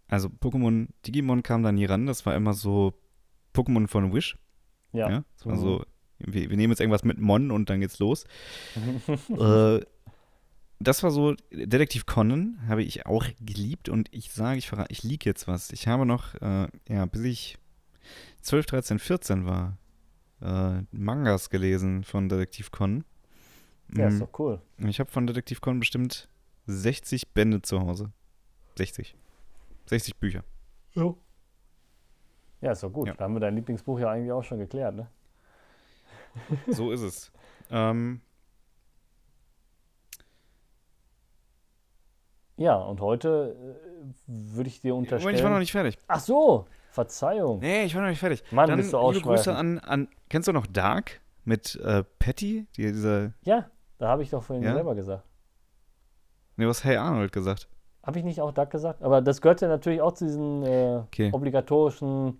[0.07, 2.07] Also Pokémon, Digimon kam da nie ran.
[2.07, 2.93] Das war immer so
[3.53, 4.37] Pokémon von Wish.
[4.93, 5.09] Ja.
[5.09, 5.23] Ja.
[5.45, 5.85] Also
[6.19, 8.25] wir, wir nehmen jetzt irgendwas mit Mon und dann geht's los.
[9.29, 9.79] äh,
[10.79, 15.03] das war so, Detektiv Conan habe ich auch geliebt und ich sage, ich verrate, ich
[15.03, 15.71] liege jetzt was.
[15.71, 17.57] Ich habe noch, äh, ja, bis ich
[18.41, 19.77] 12, 13, 14 war,
[20.41, 23.03] äh, Mangas gelesen von Detektiv Conan.
[23.95, 24.61] ja, ist Mm, doch cool.
[24.87, 26.29] ich habe von Detektiv Conan bestimmt
[26.65, 28.11] 60 Bände zu Hause.
[28.77, 29.15] 60.
[29.85, 30.43] 60 Bücher.
[32.61, 33.07] Ja, ist doch gut.
[33.07, 33.13] Ja.
[33.15, 35.07] Da haben wir dein Lieblingsbuch ja eigentlich auch schon geklärt, ne?
[36.67, 37.31] So ist es.
[37.69, 38.21] Ähm,
[42.57, 45.35] Ja, und heute äh, würde ich dir Moment, unterstellen.
[45.35, 45.97] ich war noch nicht fertig.
[46.07, 47.59] Ach so, Verzeihung.
[47.59, 48.43] Nee, ich war noch nicht fertig.
[48.51, 52.67] Mann, Dann bist du liebe Grüße an, an, kennst du noch Dark mit äh, Patty?
[52.77, 54.75] Die, dieser, Ja, da habe ich doch vorhin Ja?
[54.75, 55.23] selber gesagt.
[56.57, 57.67] nee, was Hey Arnold gesagt.
[58.03, 59.01] Habe ich nicht auch Duck gesagt?
[59.01, 61.29] Aber das gehört ja natürlich auch zu diesen äh, Okay.
[61.33, 62.39] obligatorischen.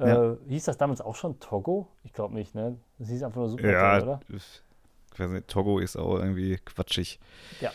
[0.00, 0.36] Äh, Ja.
[0.48, 1.88] Hieß das damals auch schon Togo?
[2.04, 2.76] Ich glaube nicht, ne?
[2.98, 4.20] Das hieß einfach nur Super Ja, Togo, oder?
[4.36, 7.18] ich weiß nicht, Togo ist auch irgendwie quatschig.
[7.60, 7.70] Ja.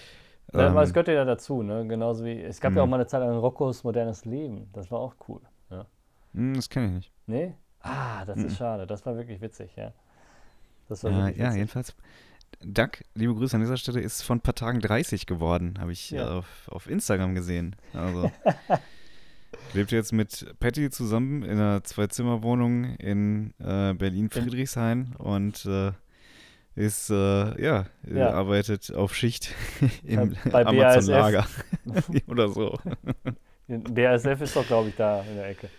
[0.54, 1.86] Ähm, Ja, es gehört ja dazu, ne?
[1.88, 2.42] Genauso wie.
[2.42, 2.88] Es gab ja Mhm.
[2.88, 4.70] auch mal eine Zeit lang Roccos modernes Leben.
[4.74, 5.42] Das war auch cool.
[6.34, 7.12] hm, das kenne ich nicht.
[7.28, 7.56] Nee?
[7.82, 8.46] Ah, das Mhm.
[8.46, 8.88] ist schade.
[8.88, 9.92] Das war wirklich witzig, ja.
[10.90, 11.58] Das war Ja, wirklich ja, witzig.
[11.58, 11.96] jedenfalls.
[12.62, 16.12] Duck, liebe Grüße an dieser Stelle, ist von ein paar Tagen 30 geworden, habe ich
[16.12, 16.28] Ja.
[16.28, 17.76] äh, auf, auf Instagram gesehen.
[17.94, 18.32] Also
[19.74, 25.91] lebt jetzt mit Patty zusammen in einer Zwei-Zimmer-Wohnung in äh, Berlin-Friedrichshain und äh,
[26.76, 28.32] ist, äh, ja, äh, Ja.
[28.32, 29.54] arbeitet auf Schicht
[30.04, 31.45] im Amazon-Lager
[32.28, 32.80] oder so.
[33.68, 35.70] BASF ist doch, glaube ich, da in der Ecke.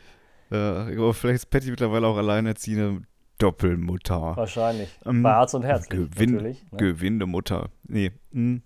[0.51, 3.03] Äh, vielleicht ist Patty mittlerweile auch alleinerziehende
[3.39, 4.37] Doppelmutter.
[4.37, 4.89] Wahrscheinlich.
[5.05, 5.89] Ähm, Bei Arzt und Herz.
[5.89, 6.63] Gewinn- natürlich.
[6.71, 6.79] Ne?
[6.79, 7.71] Gewinde Mutter.
[7.89, 8.13] Nee.
[8.33, 8.63] hm.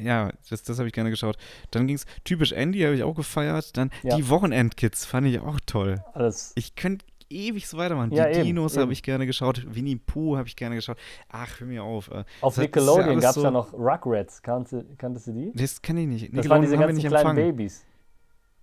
[0.00, 1.36] Ja, das, das habe ich gerne geschaut.
[1.70, 3.76] Dann ging es typisch Andy, habe ich auch gefeiert.
[3.76, 4.16] Dann Ja.
[4.16, 6.02] die Wochenendkids fand ich auch toll.
[6.14, 6.52] Alles.
[6.56, 8.12] Ich könnte ewig so weitermachen.
[8.12, 9.64] Ja, die eben, Dinos habe ich gerne geschaut.
[9.74, 10.98] Winnie Pooh habe ich gerne geschaut.
[11.28, 12.08] Ach, hör mir auf.
[12.10, 14.42] äh, Auf das ja Nickelodeon gab es so- ja noch Rugrats.
[14.42, 15.52] Kannte, kanntest du die?
[15.54, 16.36] Das kann ich nicht.
[16.36, 17.36] Das waren diese ganzen kleinen empfangen.
[17.56, 17.84] Babys.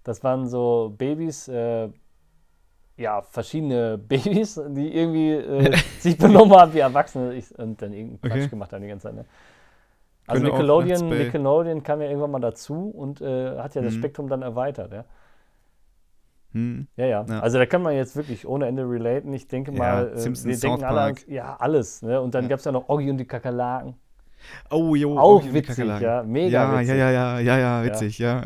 [0.04, 1.90] Das waren so Babys, äh,
[2.98, 8.22] ja, verschiedene Babys, die irgendwie äh, sich benommen haben wie Erwachsene ich, und dann irgendeinen
[8.22, 8.50] Quatsch Okay.
[8.50, 9.16] gemacht haben die ganze Zeit.
[9.16, 9.26] Ne?
[10.28, 14.00] Also Nickelodeon, Nickelodeon kam ja irgendwann mal dazu und äh, hat ja das Mhm.
[14.00, 14.92] Spektrum dann erweitert.
[14.94, 15.06] Ja?
[16.54, 16.88] Hm.
[16.98, 17.40] Ja, ja, Ja.
[17.40, 19.32] Also da kann man jetzt wirklich ohne Ende relaten.
[19.34, 22.02] Ich denke Ja, mal, äh, Simpsons, wir denken South alle an, ja, alles.
[22.02, 22.20] Ne?
[22.22, 22.50] Und dann Ja.
[22.50, 23.96] gab es ja noch Oggi und die Kakerlaken.
[24.70, 25.18] Oh, jo.
[25.18, 26.90] Auch Oggi witzig, ja, mega ja, witzig.
[26.90, 28.42] Ja, ja, ja, ja, ja, witzig, ja.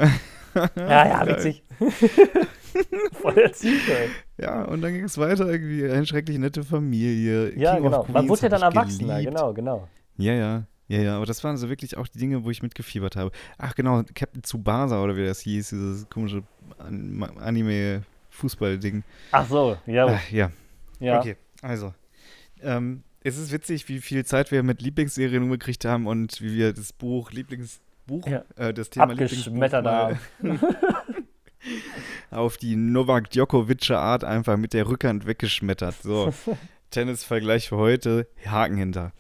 [0.75, 1.63] Ja, ja, witzig.
[3.13, 4.09] Voll der Zufall.
[4.37, 5.89] Ja, und dann ging es weiter irgendwie.
[5.89, 7.57] Eine schrecklich nette Familie.
[7.57, 8.05] Ja, King genau.
[8.11, 9.87] Man wurde ja dann Erwachsener, genau, genau.
[10.17, 10.63] Ja, ja.
[10.87, 13.31] Ja, ja, aber das waren so wirklich auch die Dinge, wo ich mitgefiebert habe.
[13.57, 16.43] Ach genau, Captain Tsubasa oder wie das hieß, dieses komische
[16.77, 19.03] An Anime-Fußball-Ding.
[19.31, 20.51] Ach so, ja, Ach, ja,
[20.99, 21.19] ja.
[21.19, 21.93] okay, also.
[22.61, 26.73] Ähm, es ist witzig, wie viel Zeit wir mit Lieblingsserien umgekriegt haben und wie wir
[26.73, 28.43] das Buch, Lieblingsbuch, Ja.
[28.55, 30.15] äh, das Thema Lieblingsbuch
[32.29, 35.95] auf die Novak Djokovic Art einfach mit der Rückhand weggeschmettert.
[36.03, 36.31] So,
[36.91, 39.11] Tennisvergleich für heute, Haken hinter.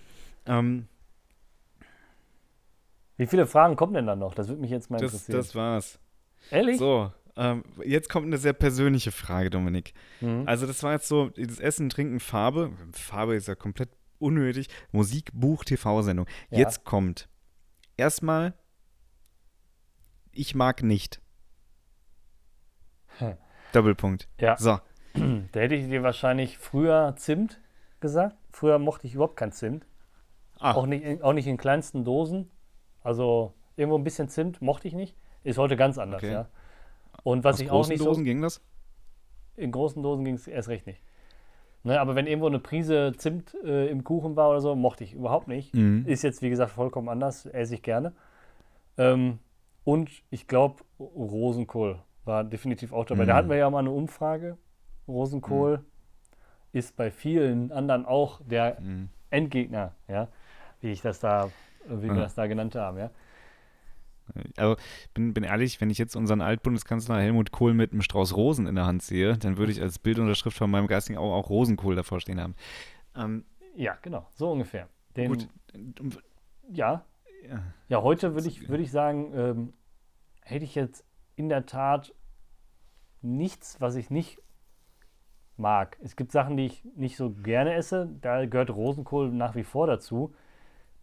[0.45, 0.87] Ähm,
[3.17, 4.33] Wie viele Fragen kommen denn dann noch?
[4.35, 5.37] Das würde mich jetzt mal das, interessieren.
[5.37, 5.99] das war's.
[6.51, 6.77] Ehrlich?
[6.77, 9.93] So, ähm, jetzt kommt eine sehr persönliche Frage, Dominik.
[10.21, 10.43] Mhm.
[10.45, 12.71] Also das war jetzt so, dieses Essen, Trinken, Farbe.
[12.93, 13.89] Farbe ist ja komplett
[14.19, 14.69] unnötig.
[14.91, 16.27] Musik, Buch, TV-Sendung.
[16.49, 16.59] Ja.
[16.59, 17.29] Jetzt kommt
[17.97, 18.53] erstmal,
[20.31, 21.21] ich mag nicht.
[23.17, 23.37] Hm.
[23.71, 24.27] Doppelpunkt.
[24.39, 24.79] Ja, So,
[25.13, 27.61] da hätte ich dir wahrscheinlich früher Zimt
[27.99, 28.37] gesagt.
[28.51, 29.85] Früher mochte ich überhaupt kein Zimt.
[30.59, 30.75] Ach.
[30.75, 32.49] Auch, nicht, auch nicht in kleinsten Dosen.
[33.05, 35.15] Also irgendwo ein bisschen Zimt mochte ich nicht.
[35.43, 36.31] Ist heute ganz anders, Okay.
[36.33, 36.47] ja.
[37.23, 38.25] Und was aus ich auch großen nicht Dosen so.
[38.25, 38.61] ging das?
[39.55, 41.01] In großen Dosen ging es erst recht nicht.
[41.83, 45.13] Ne, aber wenn irgendwo eine Prise Zimt äh, im Kuchen war oder so, mochte ich
[45.13, 45.73] überhaupt nicht.
[45.75, 46.03] Mhm.
[46.07, 48.11] Ist jetzt, wie gesagt, vollkommen anders, esse ich gerne.
[48.97, 49.37] Ähm,
[49.83, 53.25] und ich glaube, Rosenkohl war definitiv auch dabei.
[53.25, 53.37] Da Mhm.
[53.37, 54.57] hatten wir ja mal eine Umfrage.
[55.07, 55.85] Rosenkohl
[56.71, 59.09] ist bei vielen anderen auch der Mhm.
[59.29, 60.27] Endgegner, ja,
[60.81, 61.49] wie ich das da,
[61.89, 62.21] wie wir Ja.
[62.23, 63.11] das da genannt haben, ja.
[64.57, 64.75] Also
[65.13, 68.73] bin, bin ehrlich, wenn ich jetzt unseren Altbundeskanzler Helmut Kohl mit einem Strauß Rosen in
[68.73, 72.19] der Hand sehe, dann würde ich als Bildunterschrift von meinem geistigen Auge auch Rosenkohl davor
[72.19, 72.55] stehen haben.
[73.15, 74.87] Ähm, Ja, genau, so ungefähr.
[75.15, 75.47] Den, gut.
[76.71, 77.05] Ja,
[77.87, 78.01] Ja.
[78.01, 79.73] heute würde ich, würde ich sagen, ähm,
[80.41, 81.05] hätte ich jetzt
[81.35, 82.13] in der Tat
[83.21, 84.39] nichts, was ich nicht
[85.57, 85.97] mag.
[86.01, 88.09] Es gibt Sachen, die ich nicht so gerne esse.
[88.21, 90.33] Da gehört Rosenkohl nach wie vor dazu.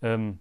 [0.02, 0.38] Ähm,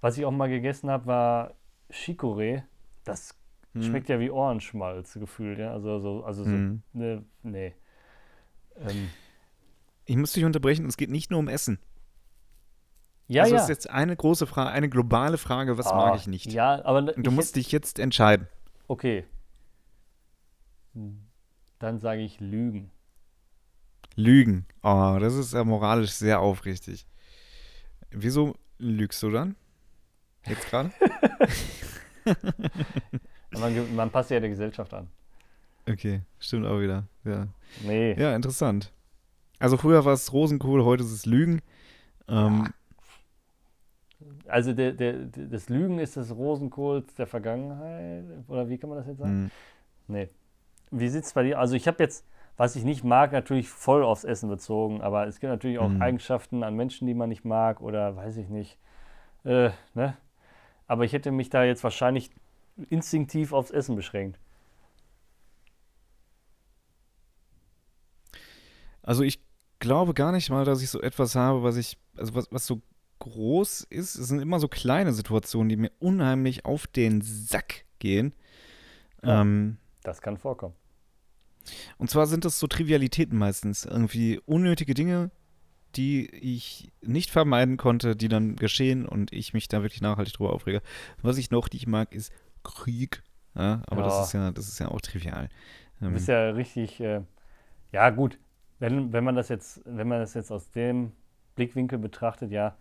[0.00, 1.54] was ich auch mal gegessen habe, war
[1.90, 2.62] Chicorée.
[3.04, 3.34] Das
[3.74, 3.82] Hm.
[3.82, 5.58] schmeckt ja wie Ohrenschmalz gefühlt.
[5.58, 5.72] Ja?
[5.72, 6.82] Also, so, also so, Hm.
[6.92, 7.74] ne, nee.
[8.76, 9.08] Ähm,
[10.06, 11.78] Ich muss dich unterbrechen, es geht nicht nur um Essen.
[13.28, 13.58] ja, also ja.
[13.60, 16.50] es ist jetzt eine große Frage, eine globale Frage, was Ah, mag ich nicht?
[16.52, 18.48] Ja, aber Und du musst dich jetzt entscheiden.
[18.88, 19.24] Okay.
[21.78, 22.90] Dann sage ich Lügen.
[24.16, 24.66] Lügen.
[24.82, 27.06] Oh, das ist ja moralisch sehr aufrichtig.
[28.10, 29.54] Wieso lügst du dann?
[30.46, 30.90] Jetzt gerade?
[33.52, 35.08] Man, man passt ja der Gesellschaft an.
[35.88, 37.04] okay, stimmt auch wieder.
[37.24, 37.48] Ja.
[37.82, 38.14] Nee.
[38.14, 38.92] ja, interessant.
[39.58, 41.60] Also früher war es Rosenkohl, heute ist es Lügen.
[42.28, 42.72] Ähm,
[44.46, 48.24] Also der, der, das Lügen ist des Rosenkohls der Vergangenheit.
[48.48, 49.44] Oder wie kann man das jetzt sagen?
[49.44, 49.50] mh,
[50.06, 50.28] Nee.
[50.92, 51.58] Wie sieht es bei dir?
[51.58, 52.24] Also ich habe jetzt,
[52.56, 56.02] was ich nicht mag, natürlich voll aufs Essen bezogen, aber es gibt natürlich auch Mhm.
[56.02, 58.78] Eigenschaften an Menschen, die man nicht mag oder weiß ich nicht.
[59.44, 60.16] Äh, ne?
[60.90, 62.30] Aber ich hätte mich da jetzt wahrscheinlich
[62.88, 64.40] instinktiv aufs Essen beschränkt.
[69.00, 69.40] Also ich
[69.78, 72.82] glaube gar nicht mal, dass ich so etwas habe, was ich, also was, was so
[73.20, 74.16] groß ist.
[74.16, 78.34] Es sind immer so kleine Situationen, die mir unheimlich auf den Sack gehen.
[79.22, 79.42] Ja.
[79.42, 80.74] Ähm, Das kann vorkommen.
[81.98, 83.84] und zwar sind das so Trivialitäten meistens.
[83.84, 85.30] Irgendwie unnötige Dinge,
[85.96, 90.52] die ich nicht vermeiden konnte, die dann geschehen und ich mich da wirklich nachhaltig drüber
[90.52, 90.82] aufrege.
[91.22, 92.32] Was ich noch nicht mag, ist
[92.64, 93.22] Krieg.
[93.54, 94.04] Ja, aber Ja.
[94.04, 95.48] das ist ja, das ist ja auch trivial.
[96.02, 97.22] Du Ähm, bist ja richtig, äh,
[97.92, 98.38] ja gut,
[98.80, 101.12] wenn, wenn man das jetzt, wenn man das jetzt aus dem
[101.56, 102.76] Blickwinkel betrachtet, ja,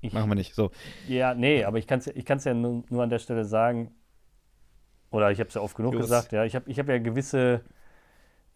[0.00, 0.54] ich, machen wir nicht.
[0.54, 0.70] So.
[1.04, 3.94] ja, nee, aber ich kann es ich kann's ja nur, nur an der Stelle sagen,
[5.10, 6.04] oder ich habe es ja oft genug Los.
[6.04, 7.62] gesagt, ja, ich habe ich hab ja gewisse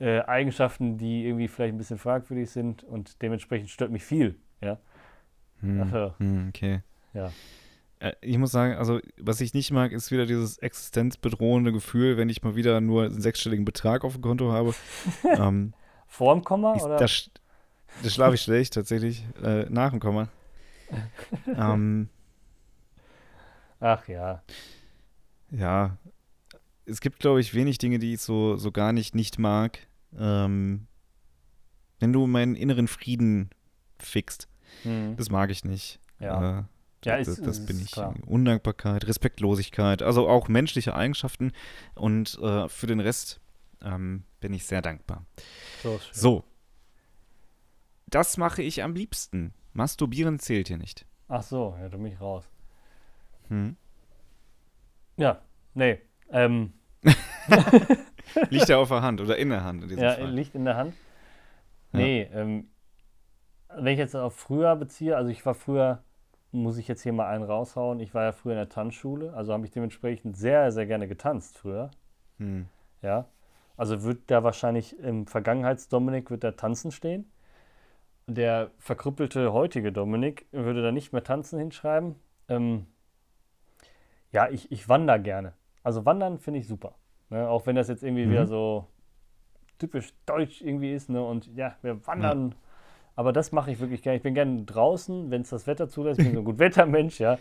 [0.00, 4.78] äh, Eigenschaften, die irgendwie vielleicht ein bisschen fragwürdig sind und dementsprechend stört mich viel, ja.
[5.60, 6.14] Hm, Ach so.
[6.18, 6.82] hm, okay.
[7.14, 7.32] Ja.
[8.00, 12.28] Äh, Ich muss sagen, also was ich nicht mag, ist wieder dieses existenzbedrohende Gefühl, wenn
[12.28, 14.74] ich mal wieder nur einen sechsstelligen Betrag auf dem Konto habe.
[15.36, 15.74] ähm,
[16.06, 16.96] Vorm Komma ich, oder?
[16.96, 17.06] da,
[18.02, 20.28] da schlafe ich schlecht tatsächlich, äh, nach dem Komma.
[21.56, 22.08] ähm,
[23.80, 24.42] Ach ja,
[25.50, 25.96] ja,
[26.84, 29.78] es gibt, glaube ich, wenig Dinge, die ich so, so gar nicht nicht mag.
[30.16, 30.86] Ähm,
[32.00, 33.50] wenn du meinen inneren Frieden
[33.98, 34.48] fixt,
[34.82, 35.16] hm.
[35.16, 36.00] das mag ich nicht.
[36.20, 36.64] ja, Äh,
[37.04, 37.92] Ja, das, ist- das bin ich.
[37.92, 38.14] klar.
[38.26, 41.52] Undankbarkeit, Respektlosigkeit, also auch menschliche Eigenschaften.
[41.94, 43.40] Und äh, für den Rest
[43.82, 45.24] ähm, bin ich sehr dankbar.
[45.82, 46.00] so.
[46.12, 46.44] So.
[48.06, 49.52] Das mache ich am liebsten.
[49.74, 51.06] Masturbieren zählt hier nicht.
[51.28, 52.48] Ach so, ja, du mich raus.
[53.48, 53.76] Hm.
[55.18, 55.42] Ja,
[55.74, 56.00] nee,
[56.30, 56.72] ähm,
[58.50, 60.30] Liegt ja auf der Hand oder in der Hand in diesem Ja, Fall.
[60.30, 60.94] liegt in der Hand.
[61.92, 61.98] Ja.
[62.00, 62.68] Nee, ähm,
[63.74, 66.02] wenn ich jetzt auf früher beziehe, also ich war früher,
[66.52, 69.52] muss ich jetzt hier mal einen raushauen, ich war ja früher in der Tanzschule, also
[69.52, 71.90] habe ich dementsprechend sehr, sehr gerne getanzt früher,
[72.38, 72.66] Hm.
[73.02, 73.26] ja.
[73.76, 77.30] Also wird da wahrscheinlich im Vergangenheits-Dominik wird da tanzen stehen.
[78.26, 82.16] Der verkrüppelte heutige Dominik würde da nicht mehr tanzen hinschreiben.
[82.48, 82.86] Ähm,
[84.32, 85.52] ja, ich, ich wandere gerne.
[85.84, 86.94] Also wandern finde ich super.
[87.30, 87.48] Ne?
[87.48, 88.30] Auch wenn das jetzt irgendwie Mhm.
[88.30, 88.86] wieder so
[89.78, 91.08] typisch deutsch irgendwie ist.
[91.08, 91.22] Ne?
[91.22, 92.54] Und ja, wir wandern.
[93.14, 94.16] Aber das mache ich wirklich gerne.
[94.16, 96.20] Ich bin gerne draußen, wenn es das Wetter zulässt.
[96.20, 97.38] Ich bin so ein Gutwettermensch, ja.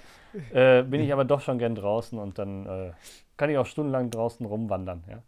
[0.52, 2.92] Äh, bin ich aber doch schon gern draußen und dann äh,
[3.38, 5.22] kann ich auch stundenlang draußen rumwandern, ja.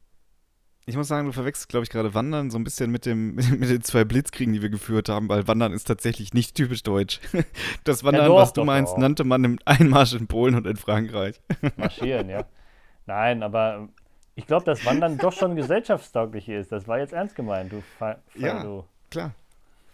[0.88, 3.70] Ich muss sagen, du verwechselst, glaube ich, gerade Wandern so ein bisschen mit, dem, mit
[3.70, 7.20] den zwei Blitzkriegen, die wir geführt haben, weil Wandern ist tatsächlich nicht typisch deutsch.
[7.84, 8.98] Das Wandern, doch, was du doch, meinst, doch.
[8.98, 11.40] nannte man im Einmarsch in Polen und in Frankreich.
[11.78, 12.44] marschieren, ja.
[13.06, 13.90] Nein, aber
[14.40, 16.72] ich glaube, dass Wandern doch schon gesellschaftstauglich ist.
[16.72, 18.64] Das war jetzt ernst gemeint, du Fall, Ja.
[18.64, 18.86] du.
[19.12, 19.34] Klar.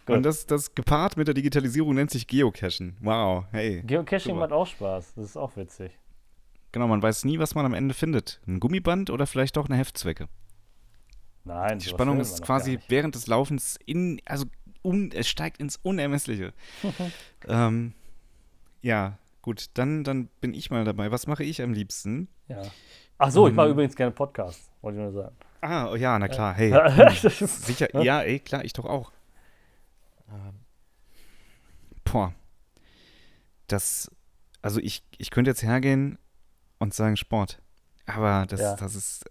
[0.06, 0.18] Gut.
[0.18, 2.96] Und das, das gepaart mit der Digitalisierung nennt sich Geocachen.
[3.02, 3.82] Wow, hey.
[3.88, 4.40] Geocaching Super.
[4.42, 5.14] macht auch Spaß.
[5.16, 5.98] Das ist auch witzig.
[6.72, 8.40] Genau, man weiß nie, was man am Ende findet.
[8.46, 10.28] Ein Gummiband oder vielleicht doch eine Heftzwecke.
[11.44, 14.46] Nein, Die Spannung ist quasi während des Laufens in, also
[14.84, 16.54] un, es steigt ins Unermessliche.
[17.48, 17.94] ähm,
[18.84, 21.10] ja, gut, dann, dann bin ich mal dabei.
[21.12, 22.28] Was mache ich am liebsten?
[22.48, 22.62] Ja.
[23.18, 25.36] Ach so, ich mache Ähm, übrigens gerne Podcasts, wollte ich nur sagen.
[25.62, 26.72] Ah, oh ja, na klar, hey.
[27.32, 28.22] Hm, sicher, Ja.
[28.22, 29.12] ey, klar, ich doch auch.
[30.30, 30.54] Ähm,
[32.04, 32.34] boah.
[33.68, 34.12] Das,
[34.62, 36.18] also ich, ich könnte jetzt hergehen
[36.78, 37.62] und sagen Sport.
[38.06, 38.76] Aber das, Ja.
[38.76, 39.26] das ist,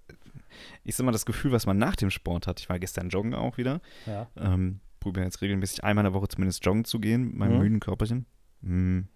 [0.83, 2.59] ich sag mal, das Gefühl, was man nach dem Sport hat.
[2.61, 3.81] Ich war gestern joggen auch wieder.
[4.07, 4.27] Ja.
[4.37, 7.59] Ähm, probiere jetzt regelmäßig einmal in der Woche zumindest joggen zu gehen, meinem Mhm.
[7.59, 8.27] müden Körperchen.
[8.63, 9.07] Hm.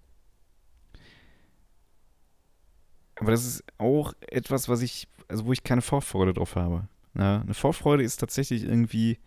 [3.21, 6.89] Aber das ist auch etwas, was ich, also wo ich keine Vorfreude drauf habe.
[7.17, 9.19] Ja, eine Vorfreude ist tatsächlich irgendwie,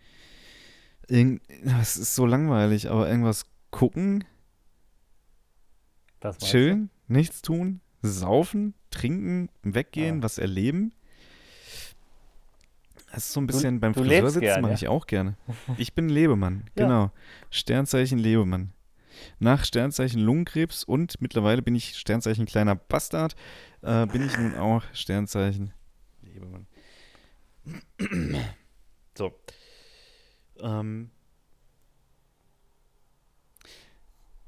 [1.08, 1.42] irgend,
[1.80, 4.24] es ist so langweilig, aber irgendwas gucken,
[6.22, 6.46] meinst du?
[6.46, 10.22] chillen, nichts tun, saufen, trinken, weggehen, Ah.
[10.22, 10.92] was erleben.
[13.12, 14.76] Das ist so ein bisschen beim du Friseur lebst sitzen, mache ja?
[14.76, 15.36] ich auch gerne.
[15.76, 16.84] Ich bin Lebemann, Ja.
[16.84, 17.10] genau.
[17.50, 18.72] Sternzeichen Lebemann.
[19.38, 23.34] Nach Sternzeichen Lungenkrebs und mittlerweile bin ich Sternzeichen kleiner Bastard,
[23.82, 25.72] äh, bin ich nun auch Sternzeichen
[26.22, 26.66] Lebemann.
[29.14, 29.30] So.
[30.58, 31.10] Ähm,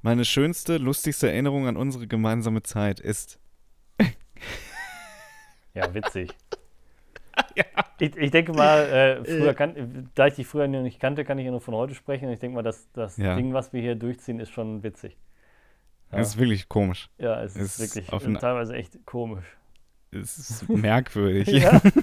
[0.01, 3.39] meine schönste, lustigste Erinnerung an unsere gemeinsame Zeit ist.
[5.75, 6.31] Ja, witzig.
[8.01, 11.39] Ich, ich denke mal, äh, früher kan da ich dich früher noch nicht kannte, kann
[11.39, 12.26] ich ja nur von heute sprechen.
[12.26, 13.37] Und ich denke mal, das, das Ja.
[13.37, 15.16] Ding, was wir hier durchziehen, ist schon witzig.
[16.11, 17.09] Ja, Das ist wirklich komisch.
[17.18, 19.45] ja es ist, ist wirklich auf äh, teilweise echt komisch.
[20.11, 21.47] Es ist merkwürdig.
[21.49, 21.80] Ja.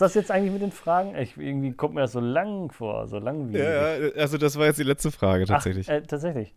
[0.00, 1.14] Das jetzt eigentlich mit den Fragen?
[1.16, 3.66] Ich, irgendwie kommt mir das so lang vor, so langwierig.
[3.66, 5.88] Ja, ja, also das war jetzt die letzte Frage tatsächlich.
[5.90, 6.54] Ach, äh, tatsächlich.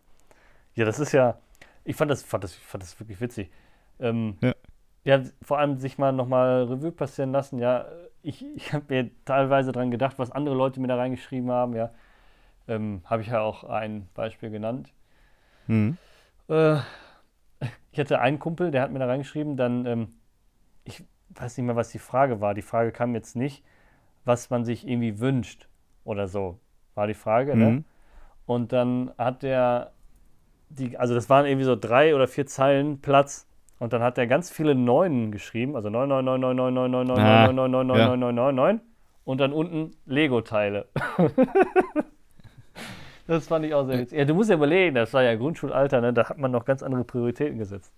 [0.76, 1.38] Ja, das ist ja.
[1.84, 3.50] Ich fand das, fand das, fand das wirklich witzig.
[4.00, 4.54] Ähm, Ja.
[5.08, 7.60] Ja, vor allem sich mal nochmal Revue passieren lassen.
[7.60, 7.86] Ja,
[8.22, 11.76] ich, ich habe mir teilweise dran gedacht, was andere Leute mir da reingeschrieben haben.
[11.76, 11.92] Ja,
[12.68, 14.92] ähm, habe ich ja auch ein Beispiel genannt.
[15.68, 15.98] Hm.
[16.50, 16.76] Äh,
[17.92, 20.08] ich hatte einen Kumpel, der hat mir da reingeschrieben, dann, ähm,
[20.84, 22.54] ich weiß nicht mehr, was die Frage war.
[22.54, 23.64] Die Frage kam jetzt nicht,
[24.26, 25.70] was man sich irgendwie wünscht
[26.04, 26.60] oder so,
[26.96, 27.72] war die Frage, ne?
[27.72, 27.86] Mhm.
[28.46, 29.92] Und dann hat der,
[30.68, 33.48] die, also das waren irgendwie so drei oder vier Zeilen Platz.
[33.80, 36.92] Und dann hat er ganz viele Neunen geschrieben, also 9, 9, 9, 9, 9, 9,
[36.92, 38.08] 9, 9, Ah, 9, 9, 9, 9, ja.
[38.08, 38.82] 9, 9, 9, 9.
[39.24, 40.88] Und dann unten Lego-Teile.
[43.28, 44.18] das fand ich auch sehr witzig.
[44.18, 46.14] Ja, du musst ja überlegen, das war ja Grundschulalter, ne?
[46.14, 47.94] da hat man noch ganz andere Prioritäten gesetzt.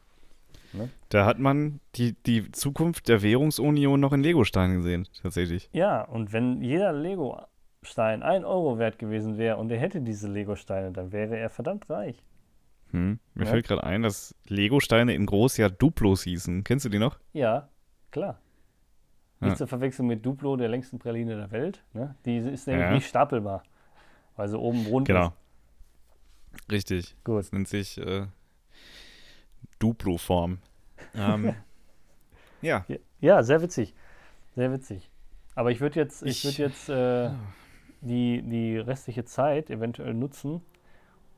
[1.10, 5.70] Da hat man die, die Zukunft der Währungsunion noch in Legosteinen gesehen, tatsächlich.
[5.72, 10.92] Ja, und wenn jeder Lego-Stein 1 Euro wert gewesen wäre und er hätte diese Lego-Steine,
[10.92, 12.24] dann wäre er verdammt reich.
[12.92, 13.20] Hm.
[13.36, 13.52] Mir Ja.
[13.52, 16.64] fällt gerade ein, dass Legosteine in groß ja Duplos hießen.
[16.64, 17.20] Kennst du die noch?
[17.34, 17.70] Ja,
[18.12, 18.40] klar.
[19.42, 19.56] Nicht Ja.
[19.58, 21.84] zu verwechseln mit Duplo, der längsten Praline der Welt.
[21.94, 22.16] Ne?
[22.26, 22.92] Die ist nämlich Ja.
[22.94, 23.64] nicht stapelbar,
[24.36, 25.28] weil sie oben rund Genau.
[25.28, 26.72] ist.
[26.72, 27.16] Richtig.
[27.24, 27.40] Gut.
[27.40, 28.26] Das nennt sich äh,
[29.80, 30.60] Duplo-Form.
[31.16, 31.54] ähm,
[32.62, 32.86] ja.
[33.22, 33.94] Ja, sehr witzig.
[34.56, 35.10] Sehr witzig.
[35.56, 37.30] Aber ich würde jetzt, ich Ich- würd jetzt äh,
[38.02, 40.62] die, die restliche Zeit eventuell nutzen,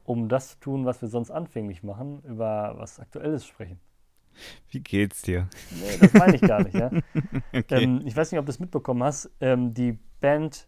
[0.04, 3.80] um das zu tun, was wir sonst anfänglich machen, über was Aktuelles sprechen.
[4.70, 5.50] Wie geht's dir?
[5.72, 6.74] Nee, das meine ich gar nicht.
[6.76, 6.90] Ja?
[7.54, 7.84] Okay.
[7.84, 9.30] ähm, ich weiß nicht, ob du es mitbekommen hast.
[9.42, 10.68] Ähm, die Band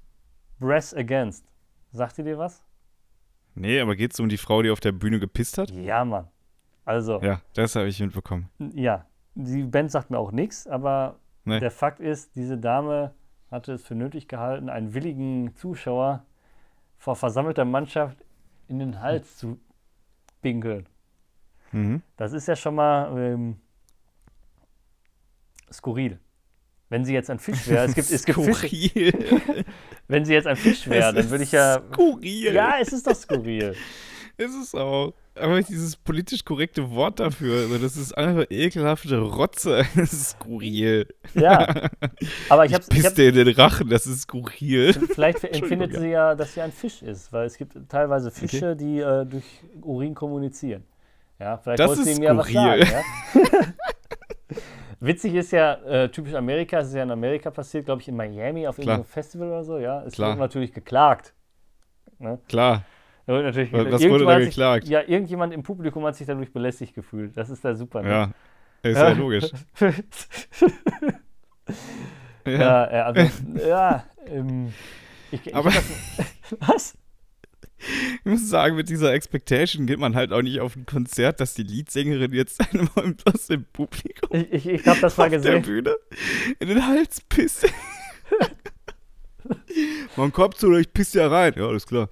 [0.59, 1.45] Brass Against.
[1.91, 2.61] Sagt ihr dir was?
[3.55, 5.69] nee, aber geht's um die Frau, die auf der Bühne gepisst hat?
[5.71, 6.27] Ja, Mann.
[6.85, 8.49] Also, Ja, das habe ich mitbekommen.
[8.73, 9.05] Ja,
[9.35, 11.59] die Band sagt mir auch nichts, aber Nee.
[11.59, 13.13] der Fakt ist, diese Dame
[13.51, 16.25] hatte es für nötig gehalten, einen willigen Zuschauer
[16.97, 18.17] vor versammelter Mannschaft
[18.67, 19.59] in den Hals zu
[20.41, 20.87] pinkeln.
[21.71, 22.01] Mhm.
[22.17, 23.57] Das ist ja schon mal ähm,
[25.71, 26.19] skurril.
[26.89, 29.65] Wenn sie jetzt ein Fisch wäre, es gibt, es gibt Fische, Skurril.
[30.07, 31.81] wenn sie jetzt ein Fisch wäre, dann würde ist ich ja.
[31.91, 32.53] Skurril.
[32.53, 33.75] Ja, es ist doch skurril.
[34.37, 35.13] Ist es auch.
[35.35, 39.83] Aber dieses politisch korrekte Wort dafür, also das ist einfach ekelhafte Rotze.
[39.95, 41.07] Das ist skurril.
[41.33, 41.89] Ja.
[42.49, 44.93] Aber ich habe Piss hab, dir in den Rachen, das ist skurril.
[44.93, 48.99] Vielleicht empfindet sie ja, dass sie ein Fisch ist, weil es gibt teilweise Fische, die
[48.99, 49.45] äh, durch
[49.81, 50.83] Urin kommunizieren.
[51.39, 52.83] Ja, vielleicht Das wollte sie ja was sagen.
[52.83, 53.01] Ja?
[54.99, 58.15] Witzig ist ja, äh, typisch Amerika, es ist ja in Amerika passiert, glaube ich, in
[58.15, 58.99] Miami auf Klar.
[58.99, 60.03] irgendeinem Festival oder so, ja.
[60.03, 61.33] Es wird natürlich geklagt.
[62.47, 62.85] Klar.
[63.25, 64.87] Da wird natürlich Was- wurde da hat sich- geklagt?
[64.87, 67.37] Ja, irgendjemand im Publikum hat sich dadurch belästigt gefühlt.
[67.37, 68.01] Das ist da super.
[68.01, 68.09] Ne?
[68.09, 68.31] Ja.
[68.83, 69.15] Ist ja, Ja.
[69.15, 69.45] logisch.
[72.45, 72.51] Ja.
[72.51, 73.31] ja, ja, also,
[73.67, 74.73] ja, ähm,
[75.31, 75.81] ich, ich Aber- hab
[76.17, 76.25] das,
[76.59, 76.97] was?
[77.79, 81.53] Ich muss sagen, mit dieser Expectation geht man halt auch nicht auf ein Konzert, dass
[81.53, 82.89] die Leadsängerin jetzt einem
[83.25, 85.61] aus dem Publikum Ich, ich, ich habe das mal auf der gesehen.
[85.63, 85.95] Bühne
[86.59, 87.65] in den Hals pisst.
[90.15, 91.53] Man kommt zu, ich piss ja rein.
[91.57, 92.09] Ja, alles klar.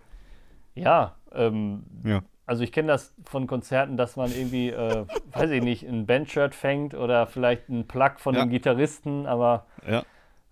[0.82, 2.24] Ja, ähm, Ja.
[2.46, 6.56] also ich kenne das von Konzerten, dass man irgendwie, äh, weiß ich nicht, ein Bandshirt
[6.56, 8.42] fängt oder vielleicht einen Plug von Ja.
[8.42, 10.04] einem Gitarristen, aber Ja.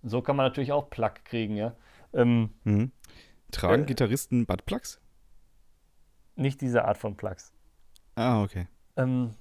[0.03, 1.73] so kann man natürlich auch Plug kriegen, ja.
[2.13, 2.91] Ähm, Mhm.
[3.51, 3.85] Tragen Äh.
[3.87, 5.01] Gitarristen Buttplugs?
[6.35, 7.51] nicht diese Art von Plugs.
[8.15, 8.67] Ah, okay.
[8.95, 9.33] Ähm,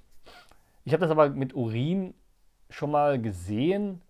[0.85, 2.15] ich habe das aber mit Urin
[2.71, 4.03] schon mal gesehen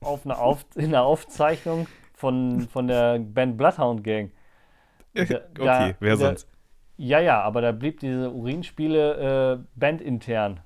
[0.00, 4.30] auf einer auf, in einer Aufzeichnung von, von der Band Bloodhound Gang.
[5.58, 6.48] Okay, da- wer sonst?
[6.98, 10.60] Ja, ja, aber da blieb diese Urinspiele äh, bandintern,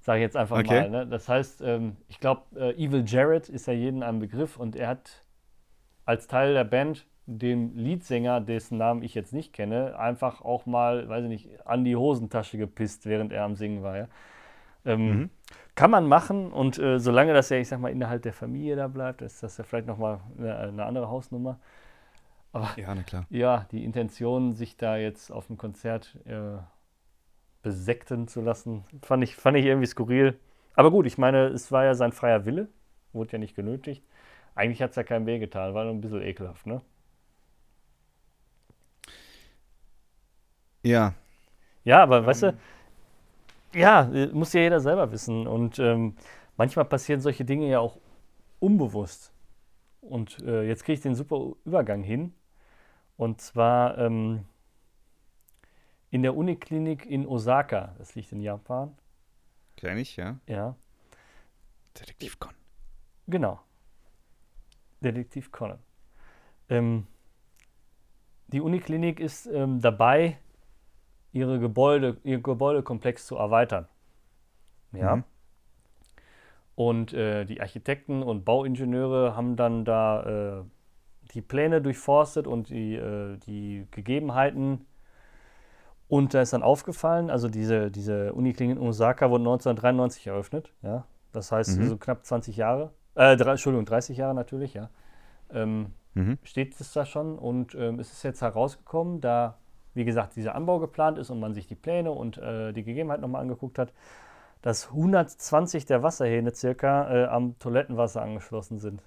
[0.00, 0.80] sage ich jetzt einfach Okay.
[0.80, 0.90] mal.
[0.90, 1.06] Ne?
[1.06, 4.88] Das heißt, ähm, ich glaube, äh, Evil Jared ist ja jedem ein Begriff und er
[4.88, 5.22] hat
[6.04, 11.08] als Teil der Band dem Leadsänger, dessen Namen ich jetzt nicht kenne, einfach auch mal,
[11.08, 13.96] weiß ich nicht, an die Hosentasche gepisst, während er am Singen war.
[13.96, 14.08] Ja?
[14.86, 15.30] Ähm, Mhm.
[15.74, 18.88] Kann man machen und äh, solange das ja, ich sag mal, innerhalb der Familie da
[18.88, 21.58] bleibt, ist das ja vielleicht nochmal eine, eine andere Hausnummer.
[22.76, 23.26] Ja, na klar.
[23.30, 26.58] Ja, die Intention, sich da jetzt auf dem Konzert äh,
[27.62, 30.38] besekten zu lassen, fand ich, fand ich irgendwie skurril.
[30.74, 32.68] Aber gut, ich meine, es war ja sein freier Wille,
[33.12, 34.04] wurde ja nicht genötigt.
[34.54, 36.80] Eigentlich hat es ja keinem weh getan, war nur ein bisschen ekelhaft, ne?
[40.82, 41.14] Ja,
[41.84, 42.54] Ja, aber weißt du,
[43.74, 45.46] ja, äh, muss ja jeder selber wissen.
[45.46, 46.14] Und ähm,
[46.56, 47.98] manchmal passieren solche Dinge ja auch
[48.60, 49.32] unbewusst.
[50.02, 52.34] Und äh, jetzt kriege ich den super Übergang hin.
[53.18, 54.46] Und zwar ähm,
[56.08, 58.96] in der Uniklinik in Osaka, das liegt in Japan.
[59.76, 60.38] kenn ich, ja.
[60.46, 60.76] Ja,
[61.98, 62.54] Detektiv Con.
[63.26, 63.60] genau.
[65.00, 65.80] Detektiv Conan.
[66.68, 67.06] Ähm,
[68.46, 70.38] die Uniklinik ist ähm, dabei,
[71.32, 73.88] ihre Gebäude, ihr Gebäudekomplex zu erweitern.
[74.92, 75.16] Ja.
[75.16, 75.24] Mhm.
[76.76, 80.64] Und äh, die Architekten und Bauingenieure haben dann da äh,
[81.32, 84.86] die Pläne durchforstet und die, äh, die Gegebenheiten.
[86.08, 90.72] Und da ist dann aufgefallen, also diese, diese Uniklinik in Osaka wurde 1993 eröffnet.
[90.82, 91.04] Ja?
[91.32, 91.88] Das heißt, Mhm.
[91.88, 92.92] so knapp 20 Jahre.
[93.14, 94.88] Äh, drei, Entschuldigung, 30 Jahre natürlich, ja.
[95.52, 96.38] Ähm, Mhm.
[96.42, 99.58] steht es da schon und ähm, es ist jetzt herausgekommen, da,
[99.94, 103.22] wie gesagt, dieser Anbau geplant ist und man sich die Pläne und äh, die Gegebenheiten
[103.22, 103.92] nochmal angeguckt hat,
[104.62, 109.02] dass 120 der Wasserhähne circa äh, am Toilettenwasser angeschlossen sind.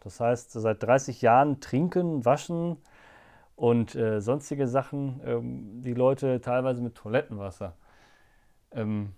[0.00, 2.78] Das heißt, seit 30 Jahren trinken, waschen
[3.56, 7.74] und äh, sonstige Sachen ähm, die Leute teilweise mit Toilettenwasser.
[8.72, 9.12] Ähm,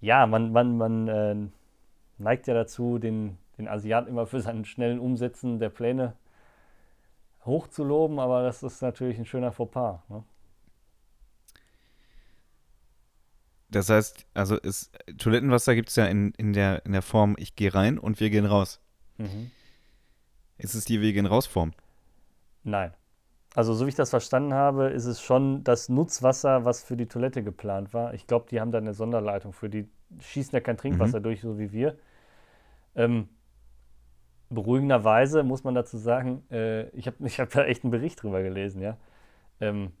[0.00, 1.36] ja, man, man, man äh,
[2.18, 6.14] neigt ja dazu, den, den Asiaten immer für seinen schnellen Umsetzen der Pläne
[7.44, 10.00] hochzuloben, aber das ist natürlich ein schöner Fauxpas.
[10.08, 10.24] Ne?
[13.70, 17.56] Das heißt, also ist, Toilettenwasser gibt es ja in, in, der, in der Form, ich
[17.56, 18.80] gehe rein und wir gehen raus.
[19.18, 19.50] Mhm.
[20.58, 21.72] Ist es die Wir gehen raus Form?
[22.62, 22.92] Nein.
[23.54, 27.06] Also, so wie ich das verstanden habe, ist es schon das Nutzwasser, was für die
[27.06, 28.14] Toilette geplant war.
[28.14, 29.68] Ich glaube, die haben da eine Sonderleitung für.
[29.68, 29.88] Die
[30.20, 31.96] schießen ja kein Trinkwasser durch, so wie wir.
[32.96, 33.28] Ähm,
[34.50, 38.42] beruhigenderweise muss man dazu sagen, äh, ich habe ich hab da echt einen Bericht drüber
[38.42, 38.96] gelesen, ja.
[39.60, 39.92] Ähm,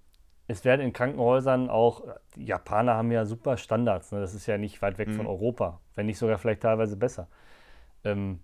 [0.46, 2.02] es werden in Krankenhäusern auch,
[2.36, 4.20] die Japaner haben ja super Standards, ne?
[4.20, 5.30] das ist ja nicht weit weg von Mhm.
[5.30, 7.28] Europa, wenn nicht sogar vielleicht teilweise besser.
[8.04, 8.40] Ähm,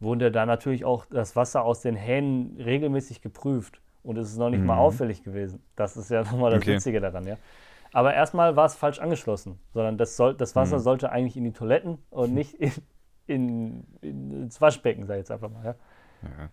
[0.00, 4.50] wurde da natürlich auch das Wasser aus den Hähnen regelmäßig geprüft und es ist noch
[4.50, 4.80] nicht mal Mhm.
[4.80, 5.62] auffällig gewesen.
[5.76, 6.74] Das ist ja nochmal das Okay.
[6.76, 7.36] Witzige daran, ja.
[7.92, 10.82] Aber erstmal war es falsch angeschlossen, sondern das, soll, das Wasser Mhm.
[10.82, 12.72] sollte eigentlich in die Toiletten und nicht in,
[13.26, 15.64] in, in, ins Waschbecken, sag ich jetzt einfach mal.
[15.64, 15.74] Ja.
[16.22, 16.50] Ja.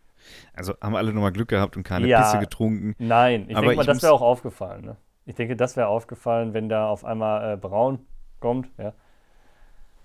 [0.54, 2.22] Also haben alle nochmal Glück gehabt und keine Ja.
[2.22, 2.96] Pisse getrunken.
[2.98, 4.86] Nein, ich denke mal, ich das wäre auch aufgefallen.
[4.86, 4.96] Ne?
[5.26, 8.00] Ich denke, das wäre aufgefallen, wenn da auf einmal äh, braun
[8.40, 8.70] kommt.
[8.78, 8.94] Ja,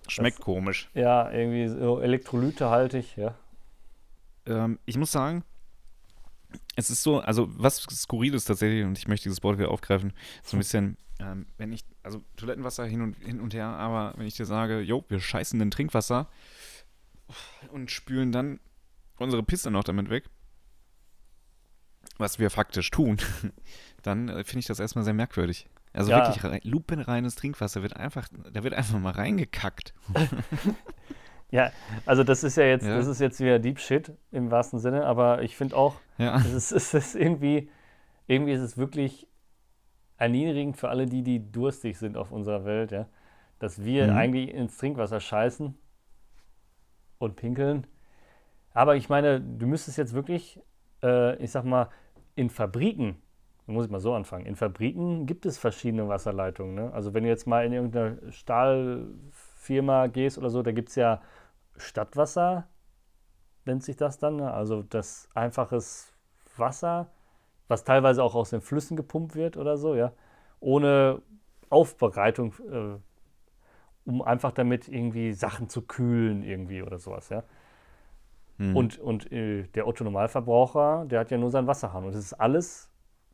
[0.09, 0.89] Schmeckt komisch.
[0.95, 3.17] ja irgendwie so elektrolytehaltig.
[3.17, 3.35] Ja.
[4.47, 5.45] Ähm, ich muss sagen,
[6.77, 10.13] es ist so, also was skurril ist tatsächlich, und ich möchte dieses Wort wieder aufgreifen,
[10.43, 14.27] so ein bisschen, ähm, wenn ich, also Toilettenwasser hin und, hin und her, aber wenn
[14.27, 16.29] ich dir sage, jo, wir scheißen in Trinkwasser
[17.73, 18.61] und spülen dann
[19.19, 20.31] unsere Pisse noch damit weg,
[22.17, 23.19] was wir faktisch tun,
[24.03, 25.69] dann äh, finde ich das erstmal sehr merkwürdig.
[25.99, 26.19] Also Ja.
[26.19, 29.93] wirklich rein, lupenreines Trinkwasser wird einfach, da wird einfach mal reingekackt.
[31.51, 31.73] ja,
[32.07, 32.97] also das ist ja jetzt, Ja.
[32.97, 36.37] das ist jetzt wieder Deep Shit im wahrsten Sinne, aber ich finde auch, Ja.
[36.37, 37.69] es ist, es ist irgendwie,
[38.29, 39.27] irgendwie ist es wirklich
[40.19, 43.09] erniedrigend für alle die, die durstig sind auf unserer Welt, ja,
[43.59, 44.17] dass wir Mhm.
[44.19, 45.75] eigentlich ins Trinkwasser scheißen
[47.19, 47.89] und pinkeln.
[48.73, 50.61] Aber ich meine, du müsstest jetzt wirklich,
[51.03, 51.89] äh, ich sag mal,
[52.37, 53.21] in Fabriken,
[53.69, 56.75] muss ich mal so anfangen, in Fabriken gibt es verschiedene Wasserleitungen.
[56.75, 56.93] Ne?
[56.93, 61.21] Also wenn du jetzt mal in irgendeine Stahlfirma gehst oder so, da gibt es ja
[61.77, 62.66] Stadtwasser,
[63.66, 64.37] nennt sich das dann.
[64.37, 64.51] Ne?
[64.51, 66.12] Also das einfaches
[66.57, 67.11] Wasser,
[67.69, 70.12] was teilweise auch aus den Flüssen gepumpt wird oder so, ja,
[70.61, 71.21] ohne
[71.69, 72.99] Aufbereitung, äh,
[74.07, 77.45] um einfach damit irgendwie Sachen zu kühlen irgendwie oder sowas, ja.
[78.57, 78.75] Hm.
[78.75, 82.33] Und, und äh, der Otto Normalverbraucher, der hat ja nur seinen Wasserhahn und das ist
[82.33, 82.91] alles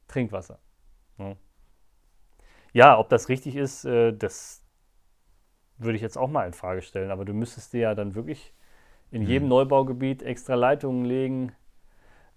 [0.08, 0.58] Trinkwasser.
[1.18, 1.36] Ja,
[2.72, 4.64] ja ob das richtig ist, äh, das
[5.78, 7.10] würde ich jetzt auch mal in Frage stellen.
[7.10, 8.54] Aber du müsstest dir ja dann wirklich
[9.10, 9.28] in Hm.
[9.28, 11.52] jedem Neubaugebiet extra Leitungen legen,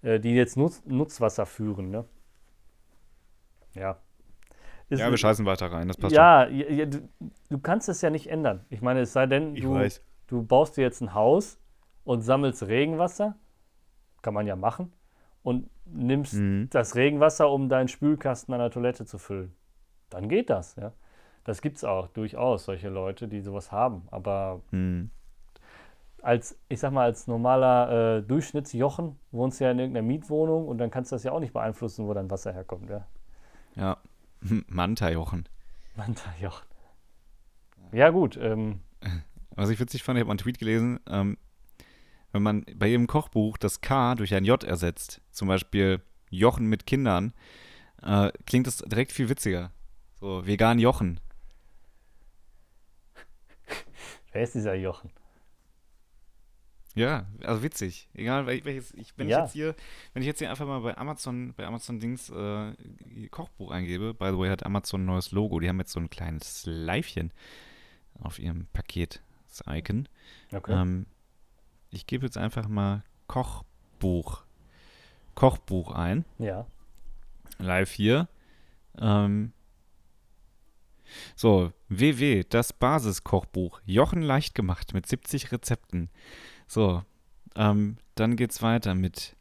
[0.02, 1.90] äh, die jetzt Nutz Nutzwasser führen.
[1.90, 2.04] Ne?
[3.74, 3.98] Ja.
[4.88, 7.06] Ist ja, wir scheißen weiter rein, das passt ja, ja, du,
[7.50, 8.64] du kannst es ja nicht ändern.
[8.70, 9.86] Ich meine, es sei denn, du,
[10.28, 11.60] du baust dir jetzt ein Haus
[12.04, 13.36] und sammelst Regenwasser,
[14.22, 14.94] kann man ja machen,
[15.42, 16.68] und nimmst Mhm.
[16.70, 19.52] das Regenwasser, um deinen Spülkasten an der Toilette zu füllen.
[20.10, 20.92] Dann geht das, ja.
[21.44, 24.06] Das gibt es auch durchaus, solche Leute, die sowas haben.
[24.10, 25.10] Aber Hm.
[26.22, 30.78] als, ich sag mal, als normaler äh, Durchschnittsjochen wohnst du ja in irgendeiner Mietwohnung und
[30.78, 33.06] dann kannst du das ja auch nicht beeinflussen, wo dein Wasser herkommt, ja.
[33.76, 33.96] Ja.
[34.68, 35.48] Manta-Jochen.
[35.96, 36.66] Manta-Jochen.
[37.92, 38.36] Ja, gut.
[38.40, 38.80] Ähm,
[39.56, 41.36] Was ich witzig fand, ich habe einen Tweet gelesen, ähm,
[42.32, 46.86] wenn man bei jedem Kochbuch das K durch ein J ersetzt, zum Beispiel Jochen mit
[46.86, 47.32] Kindern,
[48.02, 49.72] äh, klingt das direkt viel witziger.
[50.20, 51.20] So, vegan Jochen.
[54.32, 55.10] wer ist dieser Jochen?
[56.94, 58.08] Ja, also witzig.
[58.14, 59.38] Egal wel- welches, ich, wenn Ja.
[59.38, 59.74] ich jetzt hier,
[60.12, 62.72] wenn ich jetzt hier einfach mal bei Amazon, bei Amazon Dings äh,
[63.30, 66.10] Kochbuch eingebe, by the way hat Amazon ein neues Logo, die haben jetzt so ein
[66.10, 67.32] kleines Leifchen
[68.20, 70.08] auf ihrem Paket, das Icon.
[70.52, 70.72] Okay.
[70.72, 71.06] Ähm,
[71.90, 74.44] ich gebe jetzt einfach mal Kochbuch,
[75.34, 76.66] Kochbuch ein, ja.
[77.58, 78.28] live hier.
[78.98, 79.52] Ähm,
[81.36, 86.10] so, WW, das Basiskochbuch, Jochen leicht gemacht mit 70 Rezepten.
[86.66, 87.02] So,
[87.54, 89.36] ähm, dann geht's weiter mit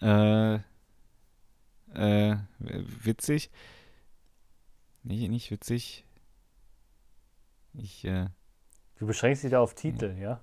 [0.00, 0.54] äh,
[1.94, 3.50] äh, witzig.
[5.02, 6.04] Nee, nicht witzig.
[7.74, 8.28] Ich, äh,
[8.98, 10.40] Du beschränkst dich da auf Titel, ja?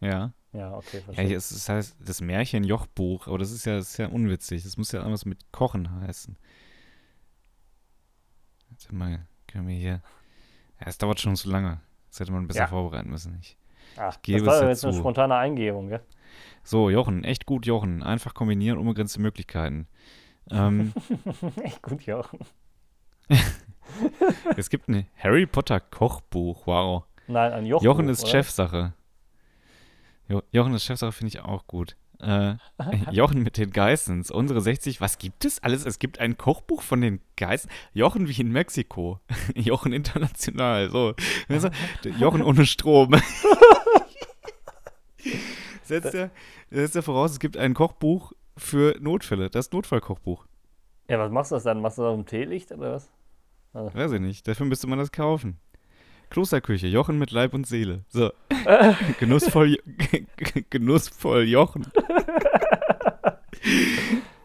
[0.00, 0.32] Ja.
[0.52, 1.26] Ja, okay, Ja, verstehe.
[1.26, 4.62] hier ist, es heißt das Märchen-Jochbuch, aber das ist ja, das ist ja unwitzig.
[4.62, 6.38] Das muss ja irgendwas mit Kochen heißen.
[8.70, 10.00] Warte mal, können wir hier.
[10.80, 11.80] Ja, es dauert schon zu lange.
[12.10, 12.66] Das hätte man besser Ja.
[12.68, 13.36] vorbereiten müssen.
[13.40, 13.56] Ich.
[13.96, 15.00] Ah, gebe das war es jetzt eine dazu.
[15.02, 16.00] spontane Eingebung, ja?
[16.62, 18.02] So, Jochen, echt gut, Jochen.
[18.02, 19.86] Einfach kombinieren, unbegrenzte Möglichkeiten.
[20.50, 20.92] Ähm,
[21.62, 22.38] Echt gut, Jochen.
[24.56, 26.66] es gibt ein Harry Potter Kochbuch.
[26.66, 27.04] Wow.
[27.26, 27.84] Nein, ein Jochen.
[27.84, 28.30] Jochen ist oder?
[28.30, 28.94] Chefsache.
[30.28, 31.96] Jo Jochen ist Chefsache, finde ich auch gut.
[32.20, 32.56] Äh,
[33.10, 34.30] Jochen mit den Geissens.
[34.30, 35.00] Unsere 60.
[35.00, 35.86] Was gibt es alles?
[35.86, 37.70] Es gibt ein Kochbuch von den Geißen.
[37.94, 39.20] Jochen wie in Mexiko.
[39.54, 40.90] Jochen international.
[40.90, 41.14] So.
[42.18, 43.14] Jochen ohne Strom.
[45.82, 46.30] setzt er,
[46.70, 49.48] setzt er voraus, es gibt ein Kochbuch für Notfälle.
[49.48, 50.46] Das Notfallkochbuch.
[51.08, 51.80] Ja, was machst du das dann?
[51.80, 53.10] Machst du das auf dem Teelicht oder was?
[53.72, 54.46] Weiß ich nicht.
[54.46, 55.58] Dafür müsste man das kaufen.
[56.30, 58.04] Klosterküche, Jochen mit Leib und Seele.
[58.08, 58.30] So.
[59.20, 59.78] Genussvoll,
[60.70, 61.86] genussvoll Jochen.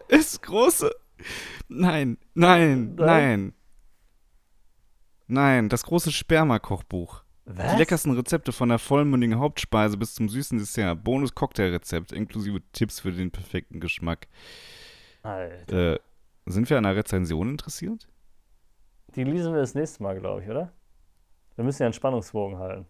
[0.08, 0.92] Ist große.
[1.68, 2.98] Nein, nein, Nein?
[2.98, 3.54] nein.
[5.28, 7.24] Nein, das große Sperma-Kochbuch.
[7.46, 7.78] Die Was?
[7.78, 11.04] leckersten Rezepte von der vollmündigen Hauptspeise bis zum süßen Dessert.
[11.04, 14.28] Bonus-Cocktailrezept inklusive Tipps für den perfekten Geschmack.
[15.24, 15.96] Alter.
[15.96, 16.00] Äh,
[16.46, 18.08] sind wir an einer Rezension interessiert?
[19.16, 20.72] Die lesen wir das nächste Mal, glaube ich, oder?
[21.56, 22.88] Wir müssen ja einen Spannungsbogen halten.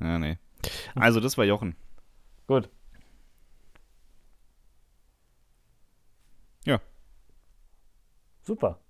[0.00, 0.38] Ja, nee.
[0.94, 1.76] Also, das war Jochen.
[2.46, 2.70] Gut.
[6.64, 6.80] Ja.
[8.42, 8.80] Super.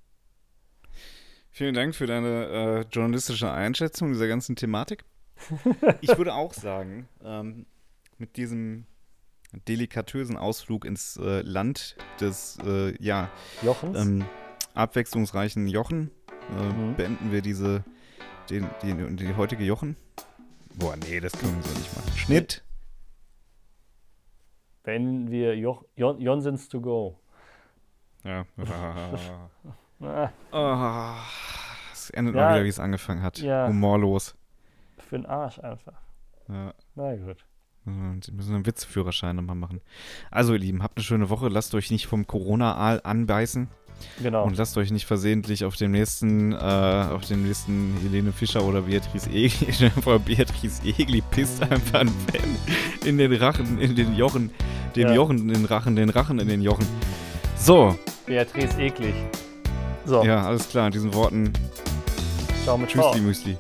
[1.51, 5.05] Vielen Dank für deine äh, journalistische Einschätzung dieser ganzen Thematik.
[6.01, 7.67] Ich würde auch sagen, ähm,
[8.19, 8.87] mit diesem
[9.67, 13.31] delikatösen Ausflug ins äh, Land des, äh, ja,
[13.63, 13.99] Jochens?
[13.99, 14.25] ähm,
[14.75, 16.11] abwechslungsreichen Jochen
[16.57, 16.95] äh, Mhm.
[16.97, 17.85] beenden wir diese,
[18.51, 19.97] den, die, die heutige Jochen.
[20.77, 22.13] Boah, nee, das können wir so nicht machen.
[22.17, 22.63] Schnitt.
[24.83, 27.19] Beenden wir Joch Jon Jonsens to go.
[28.25, 28.45] Ja.
[30.01, 31.17] Ah, Ah,
[31.93, 32.43] es endet Ja.
[32.43, 33.39] mal wieder, wie es angefangen hat.
[33.39, 33.67] Ja.
[33.67, 34.37] Humorlos.
[34.99, 36.01] für den Arsch einfach.
[36.49, 36.73] Ja.
[36.95, 37.45] Na gut.
[37.85, 37.93] Wir
[38.35, 39.81] müssen einen Witzführerschein nochmal machen.
[40.31, 41.49] Also, ihr Lieben, habt eine schöne Woche.
[41.49, 43.69] Lasst euch nicht vom Corona-Aal anbeißen.
[44.23, 44.45] Genau.
[44.45, 48.83] Und lasst euch nicht versehentlich auf dem nächsten, äh, auf dem nächsten Helene Fischer oder
[48.83, 52.57] Beatrice Egli, vor, Beatrice Egli pisst einfach einen Fan
[53.05, 54.51] in den Rachen, in den Jochen,
[54.97, 55.15] dem Ja.
[55.15, 56.87] Jochen in den Rachen, den Rachen in den Jochen.
[57.57, 57.97] So,
[58.27, 59.15] Beatrice eklig.
[60.05, 61.53] So, ja, alles klar, in diesen Worten.
[62.65, 63.11] ciao mit Ciao.
[63.13, 63.59] Tschüssli, Müsli.